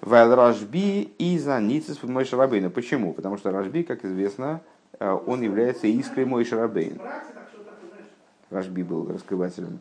Вайл 0.00 0.34
Рашби 0.34 1.12
и 1.18 1.38
за 1.38 1.60
Ницис 1.60 2.02
Мой. 2.02 2.24
Почему? 2.70 3.12
Потому 3.12 3.36
что 3.36 3.50
Рашби, 3.50 3.82
как 3.82 4.04
известно, 4.04 4.62
э, 4.98 5.18
он 5.26 5.42
является 5.42 5.86
искрой 5.86 6.24
Мой. 6.24 6.46
Рашби 8.50 8.82
был 8.82 9.12
раскрывателем 9.12 9.80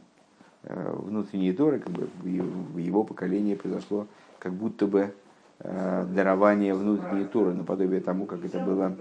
э, 0.63 0.93
внутренней 0.97 1.53
Торы, 1.53 1.79
как 1.79 1.91
бы 1.91 2.09
в 2.21 2.77
его 2.77 3.03
поколении 3.03 3.55
произошло 3.55 4.07
как 4.39 4.53
будто 4.53 4.87
бы 4.87 5.13
э, 5.59 6.05
дарование 6.13 6.73
внутренней 6.73 7.25
Торы, 7.25 7.53
наподобие 7.53 8.01
тому, 8.01 8.25
как 8.25 8.43
это 8.43 8.59
было 8.59 8.95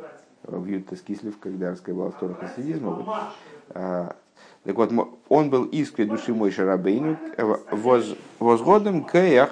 в 0.44 0.66
Ютас 0.66 1.00
Кислев, 1.00 1.36
когда 1.40 1.70
раскрывал 1.70 2.12
Тору 2.12 2.34
хасидизма. 2.34 3.34
Так 4.64 4.76
вот, 4.76 4.92
он 5.28 5.50
был 5.50 5.64
искрой 5.64 6.06
души 6.06 6.32
Мой 6.32 6.50
Шарабейну, 6.52 7.16
возгодом 8.38 9.04
кеях 9.04 9.50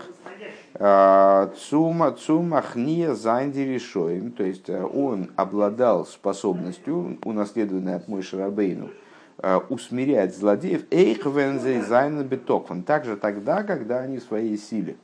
צו 0.79 2.13
מכניע 2.13 3.15
זיין 3.15 3.51
די 3.51 3.69
רשעים, 3.69 4.33
то 4.33 4.45
есть 4.45 4.69
э, 4.69 4.83
он 4.85 5.31
обладал 5.35 6.05
способностью, 6.05 7.19
унаследованной 7.25 7.95
от 7.95 8.09
Мойше 8.09 8.21
Рабейну, 8.21 8.91
э, 9.39 9.57
усмирять 9.71 10.37
злодеев, 10.37 10.85
אויך 10.91 11.25
ווען 11.25 11.58
זיי 11.58 11.83
זיינען 11.83 12.23
בתקפם, 12.25 12.83
также 12.83 13.17
тогда, 13.17 13.63
когда 13.63 14.01
они 14.01 14.19
в 14.19 14.25
своей 14.25 14.59
силе. 14.59 14.97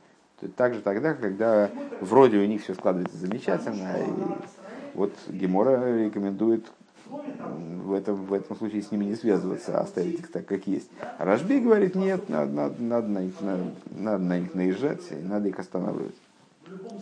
Также 0.57 0.81
тогда, 0.81 1.15
когда 1.15 1.71
вроде 2.01 2.37
у 2.37 2.45
них 2.45 2.61
все 2.63 2.75
складывается 2.75 3.17
замечательно, 3.17 3.93
и 3.97 4.93
вот 4.93 5.13
Гемора 5.27 6.03
рекомендует 6.03 6.65
в 7.83 7.93
этом, 7.93 8.25
в 8.25 8.33
этом 8.33 8.57
случае 8.57 8.81
с 8.81 8.91
ними 8.91 9.05
не 9.05 9.15
связываться, 9.15 9.77
а 9.77 9.81
оставить 9.81 10.19
их 10.19 10.31
так, 10.31 10.45
как 10.45 10.67
есть. 10.67 10.89
Рашби 11.19 11.59
говорит, 11.59 11.95
нет, 11.95 12.29
надо, 12.29 12.51
надо, 12.51 12.81
надо, 12.81 13.07
на, 13.07 13.19
них, 13.19 13.33
надо, 13.41 13.63
надо 13.91 14.23
на 14.23 14.39
них 14.39 14.53
наезжать, 14.53 15.01
и 15.11 15.15
надо 15.15 15.49
их 15.49 15.59
останавливать. 15.59 16.15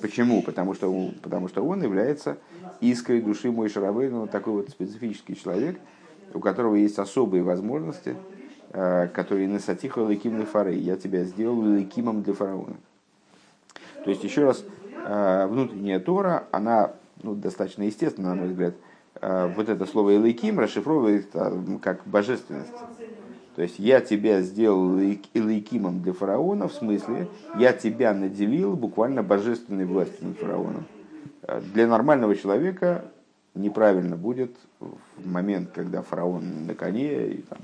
Почему? 0.02 0.42
Потому 0.42 0.74
что, 0.74 0.92
он, 0.92 1.14
потому 1.22 1.48
что 1.48 1.64
он 1.64 1.82
является 1.84 2.38
искрой 2.82 3.22
души 3.22 3.52
мой 3.52 3.70
шаровой, 3.70 4.10
ну, 4.10 4.28
такой 4.28 4.54
вот 4.54 4.70
специфический 4.70 5.36
человек, 5.36 5.80
у 6.34 6.40
которого 6.40 6.76
есть 6.76 7.00
особые 7.00 7.44
возможности, 7.44 8.16
э, 8.74 9.08
которые 9.14 9.48
насатиха 9.48 10.02
лейким 10.02 10.38
на 10.38 10.46
фары. 10.46 10.74
Я 10.74 10.98
тебя 10.98 11.24
сделал 11.24 11.62
лейкимом 11.62 12.24
для 12.24 12.34
фараона. 12.34 12.76
То 14.04 14.10
есть, 14.10 14.24
еще 14.24 14.46
раз, 14.46 14.66
э, 15.06 15.48
внутренняя 15.48 16.00
Тора, 16.00 16.46
она 16.52 16.94
ну, 17.24 17.36
достаточно 17.36 17.84
естественно, 17.84 18.30
на 18.30 18.36
мой 18.36 18.50
взгляд, 18.50 18.74
вот 19.20 19.70
это 19.70 19.86
слово 19.86 20.16
«элейким» 20.16 20.60
расшифровывает 20.60 21.28
э, 21.34 21.78
как 21.82 22.06
божественность. 22.06 22.72
То 23.56 23.62
есть 23.62 23.80
я 23.80 24.00
тебя 24.00 24.42
сделал 24.42 24.98
элейкимом 25.00 26.02
для 26.02 26.14
фараона, 26.14 26.68
в 26.68 26.74
смысле 26.74 27.28
я 27.54 27.74
тебя 27.74 28.14
наделил 28.14 28.76
буквально 28.76 29.24
божественной 29.24 29.86
властью 29.86 30.30
над 30.30 30.38
фараоном. 30.38 30.86
Э, 31.44 31.62
для 31.74 31.88
нормального 31.88 32.36
человека 32.36 33.06
неправильно 33.54 34.16
будет 34.16 34.56
в 34.80 35.28
момент, 35.28 35.72
когда 35.74 36.02
фараон 36.02 36.66
на 36.66 36.74
коне 36.74 37.28
и 37.28 37.42
там, 37.42 37.60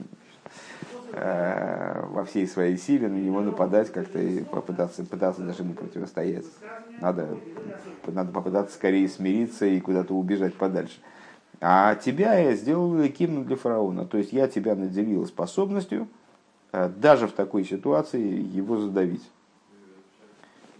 э, 1.14 2.06
во 2.10 2.26
всей 2.26 2.46
своей 2.48 2.78
силе 2.78 3.08
на 3.08 3.16
него 3.18 3.42
нападать, 3.42 3.92
как-то 3.92 4.20
попытаться, 4.52 5.06
пытаться 5.06 5.42
даже 5.42 5.64
ему 5.64 5.74
противостоять. 5.74 6.46
Надо, 7.00 7.38
надо 8.06 8.32
попытаться 8.32 8.76
скорее 8.76 9.08
смириться 9.08 9.66
и 9.66 9.80
куда-то 9.80 10.14
убежать 10.14 10.56
подальше. 10.56 11.00
А 11.60 11.96
тебя 11.96 12.36
я 12.36 12.56
сделал 12.56 12.94
великим 12.94 13.46
для 13.46 13.56
фараона. 13.56 14.06
То 14.06 14.18
есть 14.18 14.32
я 14.32 14.48
тебя 14.48 14.76
наделил 14.76 15.26
способностью 15.26 16.08
э, 16.72 16.90
даже 16.90 17.28
в 17.28 17.32
такой 17.32 17.66
ситуации 17.66 18.22
его 18.22 18.78
задавить. 18.78 19.24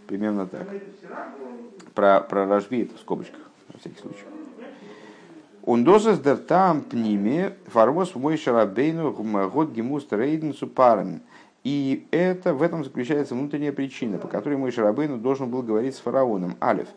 Примерно 0.06 0.46
так. 0.46 0.66
Про, 1.94 2.20
про 2.20 2.46
Рожби 2.46 2.82
это 2.82 2.96
в 2.96 3.00
скобочках, 3.00 3.40
на 3.72 3.80
всякий 3.80 4.00
случай. 4.00 4.24
Он 5.64 5.84
дозас 5.84 6.18
дер 6.20 6.38
там 6.38 6.80
пниме 6.80 7.54
фарвос 7.66 8.14
мой 8.14 8.38
шарабейну 8.38 9.12
год 9.12 9.72
гемуст 9.72 10.12
рейден 10.12 10.54
супарен. 10.54 11.20
И 11.62 12.06
это, 12.10 12.54
в 12.54 12.62
этом 12.62 12.84
заключается 12.84 13.34
внутренняя 13.34 13.72
причина, 13.72 14.16
по 14.16 14.28
которой 14.28 14.56
мой 14.56 14.70
шарабейну 14.70 15.18
должен 15.18 15.50
был 15.50 15.62
говорить 15.62 15.94
с 15.94 15.98
фараоном. 15.98 16.56
Алиф. 16.62 16.88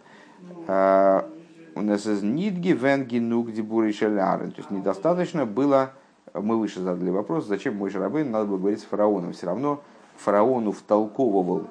У 1.73 1.81
нас 1.81 2.05
из 2.05 2.21
нидги 2.21 2.69
венги 2.69 3.19
нуг 3.19 3.53
дебуры 3.53 3.93
шелярен. 3.93 4.51
То 4.51 4.57
есть 4.57 4.71
недостаточно 4.71 5.45
было, 5.45 5.91
мы 6.33 6.59
выше 6.59 6.81
задали 6.81 7.09
вопрос, 7.09 7.45
зачем 7.45 7.77
мой 7.77 7.89
Шарабейн 7.89 8.29
надо 8.29 8.45
было 8.45 8.57
говорить 8.57 8.81
с 8.81 8.83
фараоном. 8.83 9.31
Все 9.31 9.45
равно 9.45 9.81
фараону 10.17 10.73
втолковывал 10.73 11.67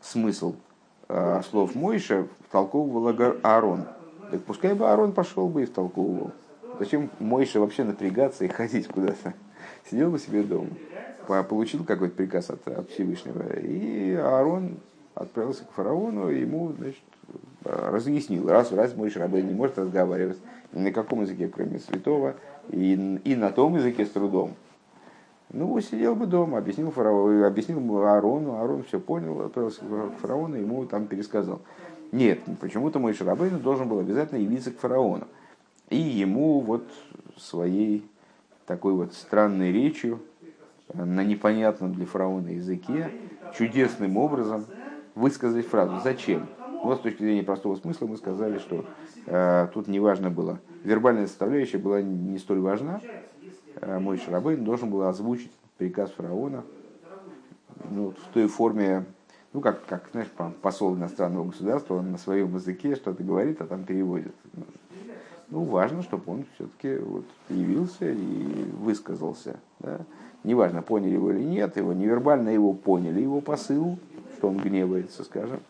смысл 0.00 0.56
э, 1.08 1.42
слов 1.48 1.74
Мойша, 1.74 2.26
втолковывал 2.48 3.14
Аарон. 3.42 3.84
Так 4.30 4.42
пускай 4.42 4.74
бы 4.74 4.88
Аарон 4.88 5.12
пошел 5.12 5.48
бы 5.48 5.62
и 5.62 5.66
втолковывал. 5.66 6.32
Зачем 6.80 7.10
Мойша 7.20 7.60
вообще 7.60 7.84
напрягаться 7.84 8.44
и 8.44 8.48
ходить 8.48 8.88
куда-то? 8.88 9.34
Сидел 9.88 10.10
бы 10.10 10.18
себе 10.18 10.42
дома, 10.42 10.70
получил 11.48 11.84
какой-то 11.84 12.16
приказ 12.16 12.50
от, 12.50 12.66
от 12.66 12.90
Всевышнего, 12.90 13.56
и 13.56 14.14
Аарон 14.14 14.78
отправился 15.14 15.64
к 15.64 15.72
фараону, 15.72 16.30
и 16.30 16.40
ему 16.40 16.72
значит, 16.72 17.02
разъяснил, 17.64 18.48
раз, 18.48 18.72
раз 18.72 18.94
мой 18.94 19.10
Шрабей 19.10 19.42
не 19.42 19.54
может 19.54 19.78
разговаривать 19.78 20.38
ни 20.72 20.80
на 20.80 20.92
каком 20.92 21.22
языке, 21.22 21.48
кроме 21.48 21.78
святого, 21.78 22.34
и, 22.70 23.20
и 23.24 23.36
на 23.36 23.50
том 23.50 23.76
языке 23.76 24.04
с 24.04 24.10
трудом. 24.10 24.54
Ну, 25.50 25.80
сидел 25.80 26.16
бы 26.16 26.26
дома, 26.26 26.58
объяснил, 26.58 26.90
фараону, 26.90 27.46
объяснил 27.46 27.78
Аарону, 27.98 28.54
Аарон 28.56 28.82
все 28.82 28.98
понял, 28.98 29.40
отправился 29.40 29.82
к 29.82 30.20
фараону, 30.20 30.56
ему 30.56 30.84
там 30.84 31.06
пересказал. 31.06 31.60
Нет, 32.10 32.40
почему-то 32.60 32.98
мой 32.98 33.12
Шарабейн 33.12 33.60
должен 33.60 33.88
был 33.88 34.00
обязательно 34.00 34.38
явиться 34.38 34.72
к 34.72 34.78
фараону. 34.78 35.26
И 35.90 35.96
ему 35.96 36.60
вот 36.60 36.84
своей 37.36 38.04
такой 38.66 38.94
вот 38.94 39.14
странной 39.14 39.70
речью 39.70 40.20
на 40.92 41.24
непонятном 41.24 41.94
для 41.94 42.06
фараона 42.06 42.48
языке 42.48 43.10
чудесным 43.56 44.16
образом 44.16 44.64
высказать 45.14 45.66
фразу 45.66 46.00
«Зачем?». 46.02 46.48
Но 46.84 46.96
с 46.96 47.00
точки 47.00 47.22
зрения 47.22 47.42
простого 47.42 47.76
смысла 47.76 48.06
мы 48.06 48.16
сказали, 48.16 48.58
что 48.58 48.84
э, 49.26 49.68
тут 49.72 49.88
не 49.88 50.00
важно 50.00 50.30
было. 50.30 50.58
Вербальная 50.82 51.26
составляющая 51.26 51.78
была 51.78 52.02
не 52.02 52.38
столь 52.38 52.60
важна. 52.60 53.00
Э, 53.80 53.98
мой 53.98 54.18
Шарабейн 54.18 54.64
должен 54.64 54.90
был 54.90 55.02
озвучить 55.02 55.50
приказ 55.78 56.10
фараона 56.10 56.62
ну, 57.90 58.10
в 58.10 58.34
той 58.34 58.46
форме, 58.48 59.04
ну, 59.52 59.60
как, 59.60 59.84
как 59.86 60.08
знаешь, 60.12 60.28
посол 60.62 60.94
иностранного 60.94 61.46
государства, 61.46 61.94
он 61.94 62.12
на 62.12 62.18
своем 62.18 62.54
языке 62.54 62.96
что-то 62.96 63.22
говорит, 63.22 63.60
а 63.60 63.66
там 63.66 63.84
переводит. 63.84 64.34
Ну, 65.48 65.64
важно, 65.64 66.02
чтобы 66.02 66.32
он 66.32 66.44
все-таки 66.54 66.96
вот 67.02 67.24
явился 67.48 68.10
и 68.10 68.64
высказался. 68.80 69.60
Да? 69.78 70.00
Неважно, 70.42 70.82
поняли 70.82 71.14
его 71.14 71.30
или 71.30 71.42
нет, 71.42 71.76
его 71.76 71.92
невербально 71.92 72.50
его 72.50 72.72
поняли, 72.72 73.20
его 73.20 73.40
посыл, 73.40 73.98
что 74.36 74.48
он 74.48 74.58
гневается, 74.58 75.24
скажем. 75.24 75.60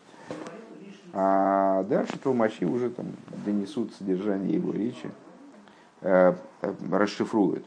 А 1.17 1.83
дальше 1.83 2.19
толмачи 2.19 2.65
уже 2.65 2.89
там 2.89 3.05
донесут 3.45 3.93
содержание 3.93 4.55
его 4.55 4.73
речи, 4.73 5.09
э, 6.01 6.35
э, 6.61 6.73
расшифруют. 6.91 7.63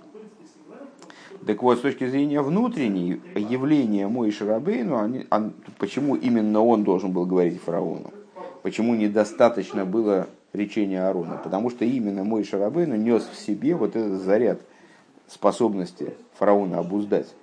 Так 1.47 1.63
вот, 1.63 1.79
с 1.79 1.81
точки 1.81 2.07
зрения 2.07 2.43
внутренней, 2.43 3.23
явления 3.35 4.07
Мой 4.07 4.33
Шарабейну, 4.33 4.99
они, 4.99 5.27
он, 5.31 5.55
почему 5.79 6.15
именно 6.15 6.63
он 6.63 6.85
должен 6.85 7.13
был 7.13 7.25
говорить 7.25 7.59
фараону? 7.63 8.13
Почему 8.63 8.95
недостаточно 8.95 9.87
было 9.87 10.27
речения 10.53 11.03
Аарона? 11.03 11.41
Потому 11.43 11.71
что 11.71 11.87
именно 11.87 12.25
Мой 12.25 12.45
Шарабейну 12.45 12.97
нес 12.97 13.27
в 13.33 13.39
себе 13.39 13.75
вот 13.75 13.97
этот 13.97 14.21
заряд 14.21 14.61
способности 15.27 16.13
фараона 16.35 16.81
обуздать. 16.81 17.35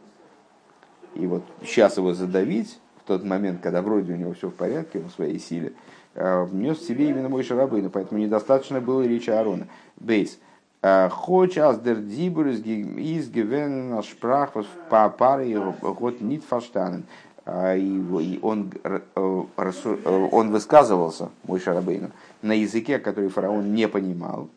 И 1.16 1.26
вот 1.26 1.42
сейчас 1.64 1.98
его 1.98 2.14
задавить, 2.14 2.78
в 3.04 3.08
тот 3.08 3.24
момент, 3.24 3.62
когда 3.62 3.82
вроде 3.82 4.14
у 4.14 4.18
него 4.18 4.34
все 4.34 4.50
в 4.50 4.54
порядке, 4.54 5.00
он 5.00 5.10
в 5.10 5.14
своей 5.14 5.40
силе, 5.40 5.74
внес 6.16 6.80
в 6.80 6.88
себе 6.88 7.10
именно 7.10 7.30
мой 7.30 7.44
шарабейну, 7.44 7.90
поэтому 7.90 8.20
недостаточно 8.20 8.82
было 8.82 9.04
речи 9.04 9.30
Аарона. 9.30 9.68
Бейс. 9.98 10.40
Хоч 10.82 11.58
аз 11.58 11.80
дер 11.80 11.98
дибур 11.98 12.48
из 12.48 12.62
гивен 12.62 14.02
шпрах 14.04 14.54
по 14.90 15.10
паре 15.10 15.60
год 15.82 16.22
нит 16.22 16.44
фаштанен. 16.44 17.04
И 17.48 18.40
он, 18.42 18.72
он 19.16 20.52
высказывался, 20.52 21.30
мой 21.44 21.60
шарабейну, 21.60 22.10
на 22.42 22.54
языке, 22.54 22.98
который 22.98 23.30
фараон 23.30 23.74
не 23.74 23.88
понимал. 23.88 24.50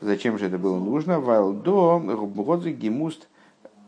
Зачем 0.00 0.38
же 0.38 0.46
это 0.46 0.58
было 0.58 0.78
нужно? 0.78 1.18
Вайлдо 1.20 1.98
годзе 1.98 2.70
гимуст 2.72 3.28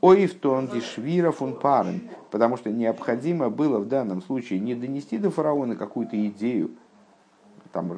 ойфтон 0.01 0.69
дишвира 0.69 1.31
фун 1.31 1.55
парен. 1.55 2.09
Потому 2.31 2.57
что 2.57 2.71
необходимо 2.71 3.51
было 3.51 3.79
в 3.79 3.89
данном 3.89 4.23
случае 4.23 4.61
не 4.61 4.75
донести 4.75 5.19
до 5.19 5.31
фараона 5.31 5.77
какую-то 5.77 6.17
идею, 6.29 6.71
там, 7.73 7.93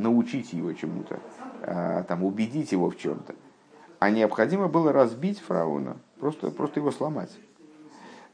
научить 0.00 0.52
его 0.52 0.72
чему-то, 0.72 1.20
а, 1.62 2.02
там, 2.04 2.24
убедить 2.24 2.72
его 2.72 2.90
в 2.90 2.96
чем-то. 2.96 3.34
А 3.98 4.10
необходимо 4.10 4.68
было 4.68 4.92
разбить 4.92 5.40
фараона, 5.40 5.96
просто, 6.20 6.50
просто 6.50 6.80
его 6.80 6.90
сломать. 6.90 7.30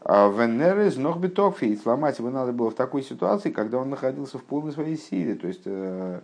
А 0.01 0.29
Венерез 0.29 0.97
Нохбитокфи, 0.97 1.77
сломать 1.77 2.19
его 2.19 2.29
надо 2.31 2.53
было 2.53 2.71
в 2.71 2.75
такой 2.75 3.03
ситуации, 3.03 3.51
когда 3.51 3.79
он 3.79 3.89
находился 3.89 4.39
в 4.39 4.45
полной 4.45 4.73
своей 4.73 4.99
силе. 4.99 5.35
То 5.35 5.47
есть, 5.47 5.63
э, 5.65 6.21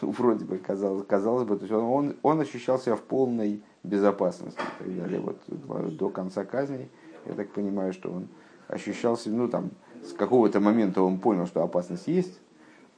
вроде 0.00 0.44
бы 0.44 0.58
казалось, 0.58 1.06
казалось 1.06 1.46
бы, 1.46 1.56
то 1.56 1.62
есть 1.62 1.72
он, 1.72 2.16
он 2.22 2.40
ощущал 2.40 2.78
себя 2.78 2.96
в 2.96 3.02
полной 3.02 3.62
безопасности 3.82 4.60
и 4.80 4.84
так 4.84 4.96
далее. 4.96 5.20
Вот 5.20 5.96
до 5.96 6.08
конца 6.08 6.44
казни, 6.44 6.88
я 7.26 7.34
так 7.34 7.50
понимаю, 7.50 7.92
что 7.92 8.10
он 8.10 8.28
ощущался, 8.68 9.30
ну 9.30 9.48
там, 9.48 9.70
с 10.04 10.12
какого-то 10.12 10.60
момента 10.60 11.02
он 11.02 11.18
понял, 11.18 11.46
что 11.46 11.62
опасность 11.62 12.08
есть, 12.08 12.38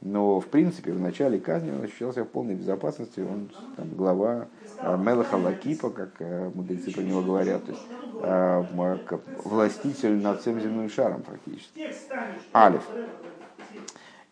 но, 0.00 0.38
в 0.38 0.46
принципе, 0.46 0.92
в 0.92 1.00
начале 1.00 1.40
казни 1.40 1.72
он 1.72 1.82
ощущал 1.82 2.12
себя 2.12 2.22
в 2.24 2.28
полной 2.28 2.54
безопасности. 2.54 3.18
Он 3.20 3.50
там, 3.76 3.88
глава 3.96 4.46
э, 4.80 4.96
Мелаха 4.96 5.34
Лакипа, 5.34 5.90
как 5.90 6.10
э, 6.20 6.50
мудрецы 6.54 6.92
про 6.92 7.02
него 7.02 7.20
говорят. 7.22 7.64
То 7.64 7.72
есть, 7.72 7.84
э, 8.22 8.64
властитель 9.44 10.16
над 10.22 10.40
всем 10.40 10.60
земным 10.60 10.88
шаром 10.88 11.22
практически. 11.22 11.80
Алиф. 12.54 12.82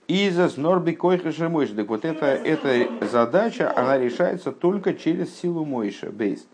Изас 0.09 0.57
норби 0.57 0.93
койха 0.93 1.33
шемойша. 1.33 1.75
Так 1.75 1.89
вот 1.89 2.05
эта, 2.05 2.27
эта 2.27 3.07
задача, 3.07 3.73
она 3.77 3.99
решается 3.99 4.53
только 4.53 4.95
через 4.95 5.37
силу 5.39 5.65
Мойша. 5.65 6.11
Бейс. 6.11 6.47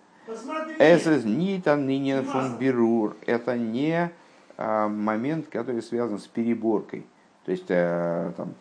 Эсэс 0.78 1.24
нитан 1.24 1.86
нинен 1.86 2.24
фун 2.24 2.56
бирур. 2.58 3.16
Это 3.26 3.56
не 3.56 4.10
момент, 4.56 5.48
который 5.48 5.82
связан 5.82 6.18
с 6.18 6.26
переборкой. 6.26 7.06
То 7.44 7.50
есть, 7.50 7.66
там, 7.66 8.54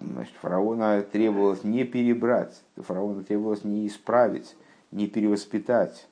значит, 0.00 0.34
фараона 0.40 1.02
требовалось 1.02 1.64
не 1.64 1.84
перебрать, 1.84 2.62
фараона 2.76 3.22
требовалось 3.22 3.62
не 3.62 3.86
исправить, 3.86 4.56
не 4.90 5.06
перевоспитать, 5.06 6.08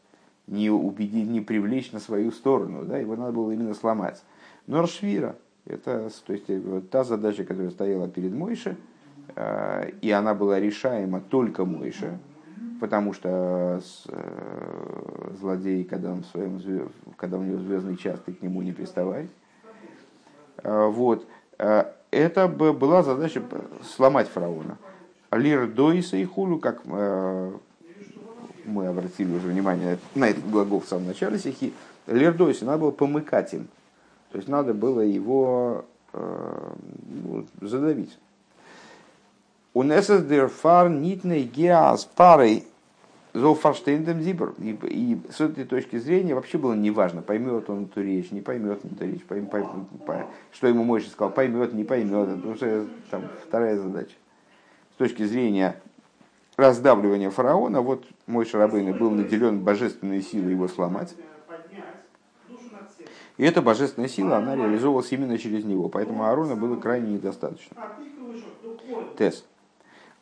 не 0.46 0.68
убедить, 0.68 1.28
не 1.28 1.40
привлечь 1.40 1.92
на 1.92 2.00
свою 2.00 2.30
сторону, 2.30 2.84
да, 2.84 2.98
его 2.98 3.16
надо 3.16 3.32
было 3.32 3.50
именно 3.52 3.72
сломать. 3.72 4.22
Норшвира, 4.66 5.36
это 5.68 6.10
то 6.26 6.32
есть, 6.32 6.48
вот 6.48 6.90
та 6.90 7.04
задача, 7.04 7.44
которая 7.44 7.70
стояла 7.70 8.08
перед 8.08 8.32
Мойше, 8.32 8.76
э, 9.36 9.90
и 10.00 10.10
она 10.10 10.34
была 10.34 10.58
решаема 10.58 11.20
только 11.20 11.64
Мойше, 11.64 12.18
потому 12.80 13.12
что 13.12 13.80
э, 14.08 15.30
злодей, 15.40 15.84
когда, 15.84 16.12
он 16.12 16.22
в 16.22 16.26
своем, 16.26 16.90
когда 17.16 17.38
у 17.38 17.42
него 17.42 17.58
звездный 17.58 17.96
час, 17.96 18.18
ты 18.24 18.32
к 18.32 18.42
нему 18.42 18.62
не 18.62 18.72
приставай. 18.72 19.28
Э, 20.62 20.86
вот 20.88 21.26
это 22.10 22.48
была 22.48 23.02
задача 23.02 23.42
сломать 23.82 24.28
фараона. 24.28 24.78
Лир 25.32 25.66
Дойса 25.66 26.16
и 26.16 26.24
Хулю, 26.24 26.58
как 26.58 26.80
э, 26.86 27.52
мы 28.64 28.86
обратили 28.86 29.34
уже 29.34 29.48
внимание 29.48 29.98
на 30.14 30.28
этот 30.28 30.48
глагол 30.48 30.80
в 30.80 30.86
самом 30.86 31.06
начале 31.06 31.38
стихи, 31.38 31.74
Лир 32.06 32.34
Дойса, 32.34 32.64
надо 32.64 32.78
было 32.78 32.90
помыкать 32.90 33.52
им. 33.52 33.68
То 34.30 34.38
есть 34.38 34.48
надо 34.48 34.74
было 34.74 35.00
его 35.00 35.84
э, 36.12 36.72
ну, 37.24 37.46
задавить. 37.60 38.18
У 39.74 39.82
Несес 39.82 40.24
дер 40.24 40.48
фар 40.48 40.90
нитный 40.90 41.42
геас 41.44 42.04
парой 42.04 42.64
Золфарштейндем 43.34 44.22
Зибр. 44.22 44.54
И, 44.58 45.18
с 45.30 45.40
этой 45.40 45.64
точки 45.64 45.98
зрения 45.98 46.34
вообще 46.34 46.58
было 46.58 46.74
неважно, 46.74 47.22
поймет 47.22 47.68
он 47.70 47.84
эту 47.84 48.02
речь, 48.02 48.30
не 48.30 48.40
поймет 48.40 48.80
он 48.84 48.92
эту 48.92 49.06
речь, 49.06 49.24
пойм, 49.24 49.46
пойм, 49.46 49.86
пойм, 50.06 50.26
что 50.52 50.66
ему 50.66 50.84
Мойша 50.84 51.10
сказал, 51.10 51.32
поймет, 51.32 51.72
не 51.72 51.84
поймет. 51.84 52.28
Это 52.28 52.48
уже 52.48 52.86
там, 53.10 53.22
вторая 53.46 53.78
задача. 53.78 54.14
С 54.94 54.98
точки 54.98 55.24
зрения 55.24 55.80
раздавливания 56.56 57.30
фараона, 57.30 57.80
вот 57.80 58.04
мой 58.26 58.44
Шарабейн 58.44 58.96
был 58.98 59.10
наделен 59.10 59.60
божественной 59.60 60.22
силой 60.22 60.52
его 60.52 60.66
сломать. 60.66 61.14
И 63.36 63.44
эта 63.44 63.62
божественная 63.62 64.08
сила, 64.08 64.36
она 64.38 64.56
реализовывалась 64.56 65.12
именно 65.12 65.38
через 65.38 65.64
него. 65.64 65.88
Поэтому 65.88 66.24
Аарона 66.24 66.56
было 66.56 66.76
крайне 66.76 67.14
недостаточно. 67.14 67.76
Тест. 69.16 69.44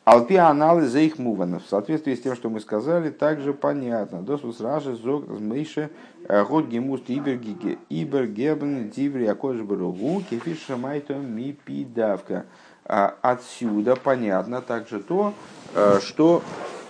Алпи 0.05 0.35
анализ 0.35 0.91
за 0.91 0.99
их 0.99 1.17
муванов. 1.17 1.65
В 1.65 1.67
соответствии 1.67 2.15
с 2.15 2.21
тем, 2.21 2.35
что 2.35 2.49
мы 2.49 2.61
сказали, 2.61 3.09
также 3.09 3.53
понятно. 3.53 4.21
Досус 4.21 4.61
раши 4.61 4.95
зог 4.95 5.25
змейше 5.27 5.89
э, 6.29 6.45
год 6.45 6.67
гемуст 6.67 7.09
ибергебен 7.09 8.89
диври 8.89 9.25
акош 9.25 9.57
баругу 9.57 10.23
кефиша 10.29 10.77
майто 10.77 11.15
мипидавка. 11.15 12.45
А 12.85 13.15
отсюда 13.21 13.97
понятно 13.97 14.61
также 14.61 15.01
то, 15.01 15.33
э, 15.75 15.99
что 16.01 16.41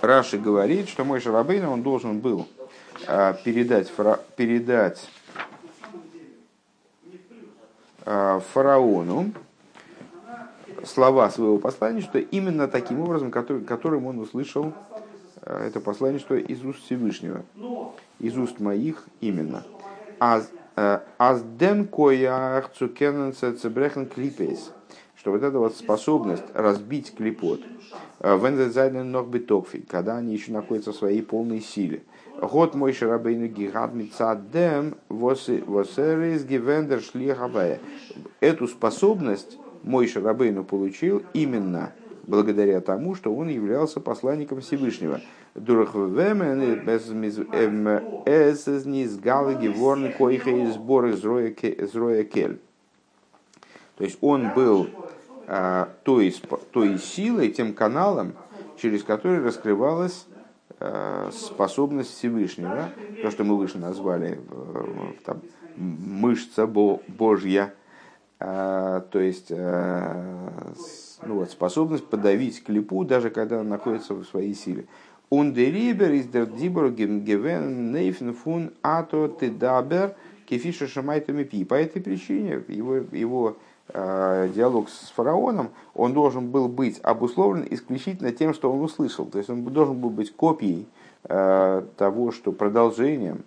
Раши 0.01 0.37
говорит, 0.37 0.87
что 0.87 1.03
мой 1.03 1.19
Шарабейн, 1.19 1.65
он 1.65 1.81
должен 1.81 2.19
был 2.19 2.47
э, 3.07 3.33
передать, 3.43 3.91
передать 4.35 5.09
фараону, 8.53 9.31
слова 10.85 11.29
своего 11.29 11.57
посланничества 11.57 12.19
именно 12.19 12.67
таким 12.67 13.01
образом, 13.01 13.31
который, 13.31 13.63
которым 13.63 14.05
он 14.07 14.19
услышал 14.19 14.73
э, 15.41 15.67
это 15.67 15.79
посланничество 15.79 16.35
из 16.35 16.63
уст 16.63 16.83
Всевышнего, 16.85 17.43
из 18.19 18.37
уст 18.37 18.59
моих 18.59 19.05
именно. 19.21 19.63
Э, 20.19 20.99
ден 21.57 21.87
коях 21.87 22.71
цукененце 22.73 23.53
цебрехен 23.53 24.05
клипейс, 24.05 24.71
что 25.15 25.31
вот 25.31 25.41
эта 25.41 25.57
вот 25.57 25.75
способность 25.75 26.43
разбить 26.53 27.15
клипот, 27.15 27.61
э, 28.19 28.37
вензайден 28.37 29.11
ног 29.11 29.29
когда 29.89 30.17
они 30.17 30.33
еще 30.33 30.51
находятся 30.51 30.91
в 30.91 30.95
своей 30.95 31.23
полной 31.23 31.61
силе. 31.61 32.03
Год 32.41 32.75
мой 32.75 32.93
шарабейну 32.93 33.47
гигад 33.47 33.95
мицадем 33.95 34.95
восерис 35.09 36.43
гивендер 36.43 37.01
шлихавая. 37.01 37.79
Эту 38.39 38.67
способность 38.67 39.57
мой 39.83 40.07
Шарабейну 40.07 40.63
получил 40.63 41.23
именно 41.33 41.93
благодаря 42.27 42.79
тому, 42.81 43.15
что 43.15 43.33
он 43.33 43.47
являлся 43.47 43.99
посланником 43.99 44.61
Всевышнего. 44.61 45.19
То 45.55 45.81
есть 54.03 54.17
он 54.21 54.53
был 54.53 54.87
а, 55.47 55.89
той, 56.03 56.35
той 56.71 56.99
силой, 56.99 57.49
тем 57.49 57.73
каналом, 57.73 58.33
через 58.77 59.03
который 59.03 59.41
раскрывалась 59.41 60.27
способность 61.31 62.15
Всевышнего, 62.17 62.89
то, 63.21 63.31
что 63.31 63.43
мы 63.43 63.57
выше 63.57 63.77
назвали 63.77 64.39
э, 64.49 65.11
там, 65.25 65.41
мышца 65.75 66.67
Божья, 66.67 67.73
а, 68.39 69.01
то 69.01 69.19
есть 69.19 69.47
э, 69.49 70.37
ну 71.23 71.35
вот, 71.35 71.49
способность 71.49 72.05
подавить 72.05 72.63
клипу, 72.63 73.03
даже 73.03 73.29
когда 73.31 73.59
он 73.59 73.69
находится 73.69 74.13
в 74.13 74.23
своей 74.25 74.53
силе. 74.53 74.85
Он 75.29 75.53
дерибер 75.53 76.11
из 76.11 76.27
дер 76.27 76.45
дибор 76.45 76.91
гевен 76.91 77.91
нейфен 77.91 78.33
фун 78.33 78.71
ато 78.81 79.27
тедабер 79.27 80.15
кефиша 80.45 80.87
шамайтами 80.87 81.43
пи. 81.43 81.65
По 81.65 81.73
этой 81.73 82.01
причине 82.01 82.63
его, 82.67 82.97
его 83.11 83.49
э, 83.49 83.53
диалог 83.93 84.89
с 84.89 85.11
фараоном, 85.15 85.69
он 85.93 86.13
должен 86.13 86.49
был 86.49 86.67
быть 86.67 86.99
обусловлен 87.03 87.65
исключительно 87.69 88.31
тем, 88.31 88.53
что 88.53 88.71
он 88.71 88.81
услышал. 88.81 89.25
То 89.25 89.37
есть 89.37 89.49
он 89.49 89.63
должен 89.63 89.99
был 89.99 90.09
быть 90.09 90.35
копией 90.35 90.87
э, 91.23 91.83
того, 91.95 92.31
что 92.31 92.51
продолжением, 92.51 93.43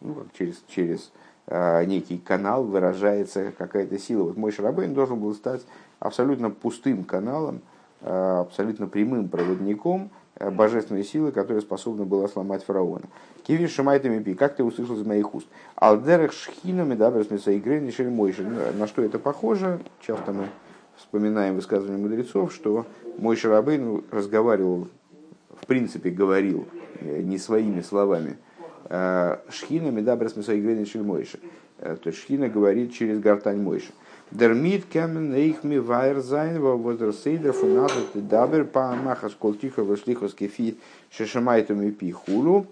ну, 0.00 0.24
через, 0.34 0.62
через 0.68 1.10
Э, 1.52 1.84
некий 1.84 2.16
канал, 2.16 2.62
выражается 2.62 3.50
какая-то 3.50 3.98
сила. 3.98 4.22
Вот 4.22 4.36
мой 4.36 4.52
Шарабейн 4.52 4.94
должен 4.94 5.18
был 5.18 5.34
стать 5.34 5.62
абсолютно 5.98 6.48
пустым 6.48 7.02
каналом, 7.02 7.60
э, 8.02 8.40
абсолютно 8.40 8.86
прямым 8.86 9.28
проводником 9.28 10.10
божественной 10.38 11.02
силы, 11.02 11.32
которая 11.32 11.60
способна 11.60 12.04
была 12.04 12.28
сломать 12.28 12.62
фараона. 12.62 13.02
Киви 13.46 13.66
шамайтами 13.66 14.22
пи, 14.22 14.34
как 14.34 14.56
ты 14.56 14.64
услышал 14.64 14.96
из 14.96 15.06
моих 15.06 15.34
уст? 15.34 15.46
Алдерах 15.74 16.32
шхину 16.32 16.84
медабрас 16.84 17.30
мисаигры 17.30 17.80
нишель 17.80 18.10
мойши. 18.10 18.42
На 18.78 18.86
что 18.86 19.02
это 19.02 19.18
похоже? 19.18 19.80
Часто 20.00 20.32
мы 20.32 20.48
вспоминаем 20.96 21.56
высказывания 21.56 21.98
мудрецов, 21.98 22.52
что 22.52 22.86
мой 23.18 23.36
Шарабейн 23.36 24.04
разговаривал, 24.10 24.88
в 25.60 25.66
принципе 25.66 26.10
говорил 26.10 26.66
не 27.00 27.38
своими 27.38 27.80
словами, 27.80 28.36
Шхина 28.84 29.90
медабрас 29.90 30.36
мисаигры 30.36 30.74
нишель 30.74 31.02
мойши. 31.02 31.38
То 31.78 31.98
есть 32.04 32.18
Шхина 32.18 32.48
говорит 32.48 32.92
через 32.92 33.18
гортань 33.20 33.62
мойши. 33.62 33.92
Дермит 34.30 34.84
кемен 34.84 35.34
их 35.34 35.64
ми 35.64 35.78
вайр 35.78 36.20
зайн 36.20 36.60
во 36.60 36.76
возрастейдер 36.76 37.52
фуназа 37.52 38.02
ты 38.12 38.20
дабер 38.20 38.64
па 38.64 38.94
махас 38.94 39.32
колтиха 39.34 39.82
вошлихос 39.82 40.34
кефи 40.34 40.76
шешамайтами 41.10 41.90
пи 41.90 42.12
хулу. 42.12 42.66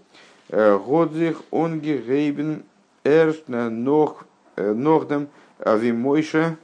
Годзих 0.50 1.42
онги 1.50 1.98
гейбен 1.98 2.64
эрст 3.04 3.48
нох 3.48 4.26
нordem 4.56 5.28
вимойше 5.58 6.56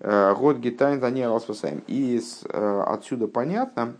год 0.00 0.58
гитайн 0.58 1.00
тани 1.00 1.22
алспасаем. 1.22 1.82
И 1.86 2.20
отсюда 2.48 3.28
понятно 3.28 3.96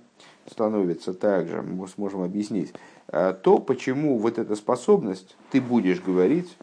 становится 0.50 1.14
также, 1.14 1.62
мы 1.62 1.86
сможем 1.88 2.22
объяснить, 2.22 2.72
то, 3.06 3.58
почему 3.64 4.18
вот 4.18 4.38
эта 4.38 4.56
способность, 4.56 5.36
ты 5.50 5.60
будешь 5.60 6.00
говорить, 6.00 6.56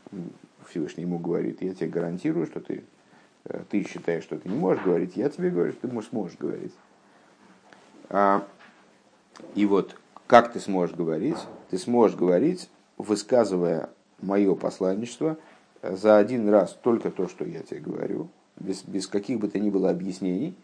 Всевышний 0.68 1.04
ему 1.04 1.18
говорит, 1.18 1.62
я 1.62 1.74
тебе 1.74 1.88
гарантирую, 1.88 2.46
что 2.46 2.60
ты, 2.60 2.84
ты 3.70 3.84
считаешь, 3.88 4.24
что 4.24 4.38
ты 4.38 4.50
не 4.50 4.56
можешь 4.58 4.84
говорить, 4.84 5.16
я 5.16 5.30
тебе 5.30 5.50
говорю, 5.50 5.72
что 5.72 5.88
ты 5.88 5.94
можешь, 5.94 6.10
сможешь 6.10 6.38
говорить. 6.38 6.74
И 9.56 9.66
вот 9.66 9.96
как 10.28 10.52
ты 10.52 10.60
сможешь 10.60 10.96
говорить? 10.96 11.38
Ты 11.70 11.78
сможешь 11.78 12.18
говорить, 12.18 12.70
высказывая 12.98 13.90
мое 14.22 14.56
посланничество 14.56 15.38
за 15.82 16.18
один 16.18 16.50
раз 16.50 16.78
только 16.82 17.10
то, 17.10 17.28
что 17.28 17.46
я 17.46 17.62
тебе 17.62 17.80
говорю, 17.80 18.30
без, 18.60 18.84
без 18.84 19.08
каких 19.08 19.40
бы 19.40 19.48
то 19.48 19.60
ни 19.60 19.70
было 19.70 19.90
объяснений, 19.90 20.56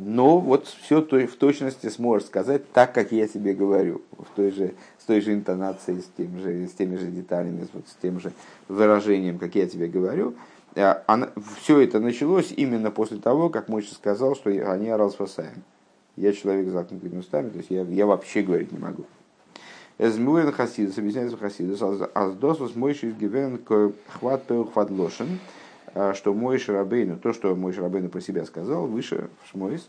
но 0.00 0.38
вот 0.38 0.66
все 0.66 1.02
то, 1.02 1.18
в 1.18 1.36
точности 1.36 1.88
сможешь 1.88 2.28
сказать 2.28 2.70
так, 2.72 2.94
как 2.94 3.10
я 3.10 3.26
тебе 3.26 3.52
говорю, 3.52 4.02
в 4.12 4.26
той 4.36 4.52
же, 4.52 4.74
с 4.98 5.04
той 5.04 5.20
же 5.20 5.34
интонацией, 5.34 6.02
с, 6.02 6.10
тем 6.16 6.38
же, 6.38 6.68
с 6.68 6.72
теми 6.72 6.96
же 6.96 7.06
деталями, 7.06 7.66
вот, 7.72 7.88
с 7.88 7.96
тем 8.00 8.20
же 8.20 8.32
выражением, 8.68 9.38
как 9.38 9.56
я 9.56 9.66
тебе 9.66 9.88
говорю. 9.88 10.34
Она, 10.76 11.30
все 11.60 11.80
это 11.80 11.98
началось 11.98 12.52
именно 12.56 12.92
после 12.92 13.16
того, 13.16 13.50
как 13.50 13.68
Мойша 13.68 13.94
сказал, 13.94 14.36
что 14.36 14.50
они 14.50 14.88
орал 14.88 15.10
спасаем. 15.10 15.64
Я 16.14 16.32
человек 16.32 16.68
с 16.68 16.72
заткнутыми 16.72 17.18
устами, 17.18 17.48
то 17.50 17.58
есть 17.58 17.70
я, 17.70 17.82
я 17.82 18.06
вообще 18.06 18.42
говорить 18.42 18.70
не 18.70 18.78
могу. 18.78 19.04
Эзмуэн 19.98 20.52
хасидус, 20.52 20.98
объясняется 20.98 21.36
хасидус, 21.38 21.80
аздосус 22.14 22.74
мойши 22.74 23.10
гивен 23.12 23.62
хват 24.08 24.42
хват 24.72 24.90
лошен, 24.90 25.38
что 26.14 26.34
Мойше 26.34 26.58
Рабейну, 26.58 27.16
то, 27.16 27.32
что 27.32 27.54
мой 27.56 27.72
Шарабейну 27.72 28.10
про 28.10 28.20
себя 28.20 28.44
сказал, 28.44 28.86
выше 28.86 29.30
в 29.42 29.50
Шмойс, 29.50 29.88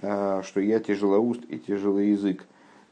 что 0.00 0.60
я 0.60 0.80
тяжелоуст 0.80 1.42
и 1.48 1.58
тяжелый 1.58 2.10
язык. 2.10 2.44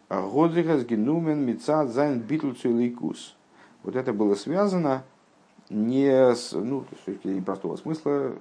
האט 0.09 0.31
זיך 0.31 0.62
דאס 0.62 0.85
גענומען 0.85 1.45
מצד 1.45 1.91
זיין 1.91 2.21
ביטול 2.21 2.54
צו 2.54 2.75
אלקות. 2.75 3.37
Вот 3.83 3.95
это 3.95 4.13
было 4.15 4.35
связано 4.35 5.03
не 5.69 6.35
с, 6.35 6.53
ну, 6.53 6.85
с 7.03 7.05
точки 7.05 7.29
зрения 7.29 7.43
простого 7.43 7.77
смысла, 7.77 8.33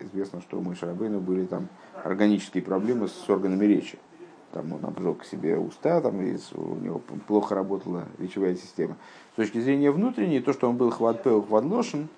известно, 0.00 0.40
что 0.40 0.58
у 0.58 0.62
Мойше 0.62 0.76
Рабейну 0.76 1.20
были 1.20 1.46
там 1.46 1.68
органические 2.04 2.62
проблемы 2.62 3.08
с 3.08 3.28
органами 3.28 3.66
речи. 3.66 3.98
Там 4.54 4.72
он 4.72 4.84
обжег 4.84 5.24
себе 5.24 5.58
уста, 5.58 6.00
там, 6.00 6.22
и 6.22 6.38
у 6.54 6.76
него 6.76 7.00
плохо 7.26 7.56
работала 7.56 8.04
речевая 8.20 8.54
система. 8.54 8.96
С 9.32 9.34
точки 9.36 9.58
зрения 9.58 9.90
внутренней, 9.90 10.38
то, 10.38 10.52
что 10.52 10.70
он 10.70 10.76
был 10.76 10.90
хватпел, 10.90 11.42
хвадлошен, 11.42 12.08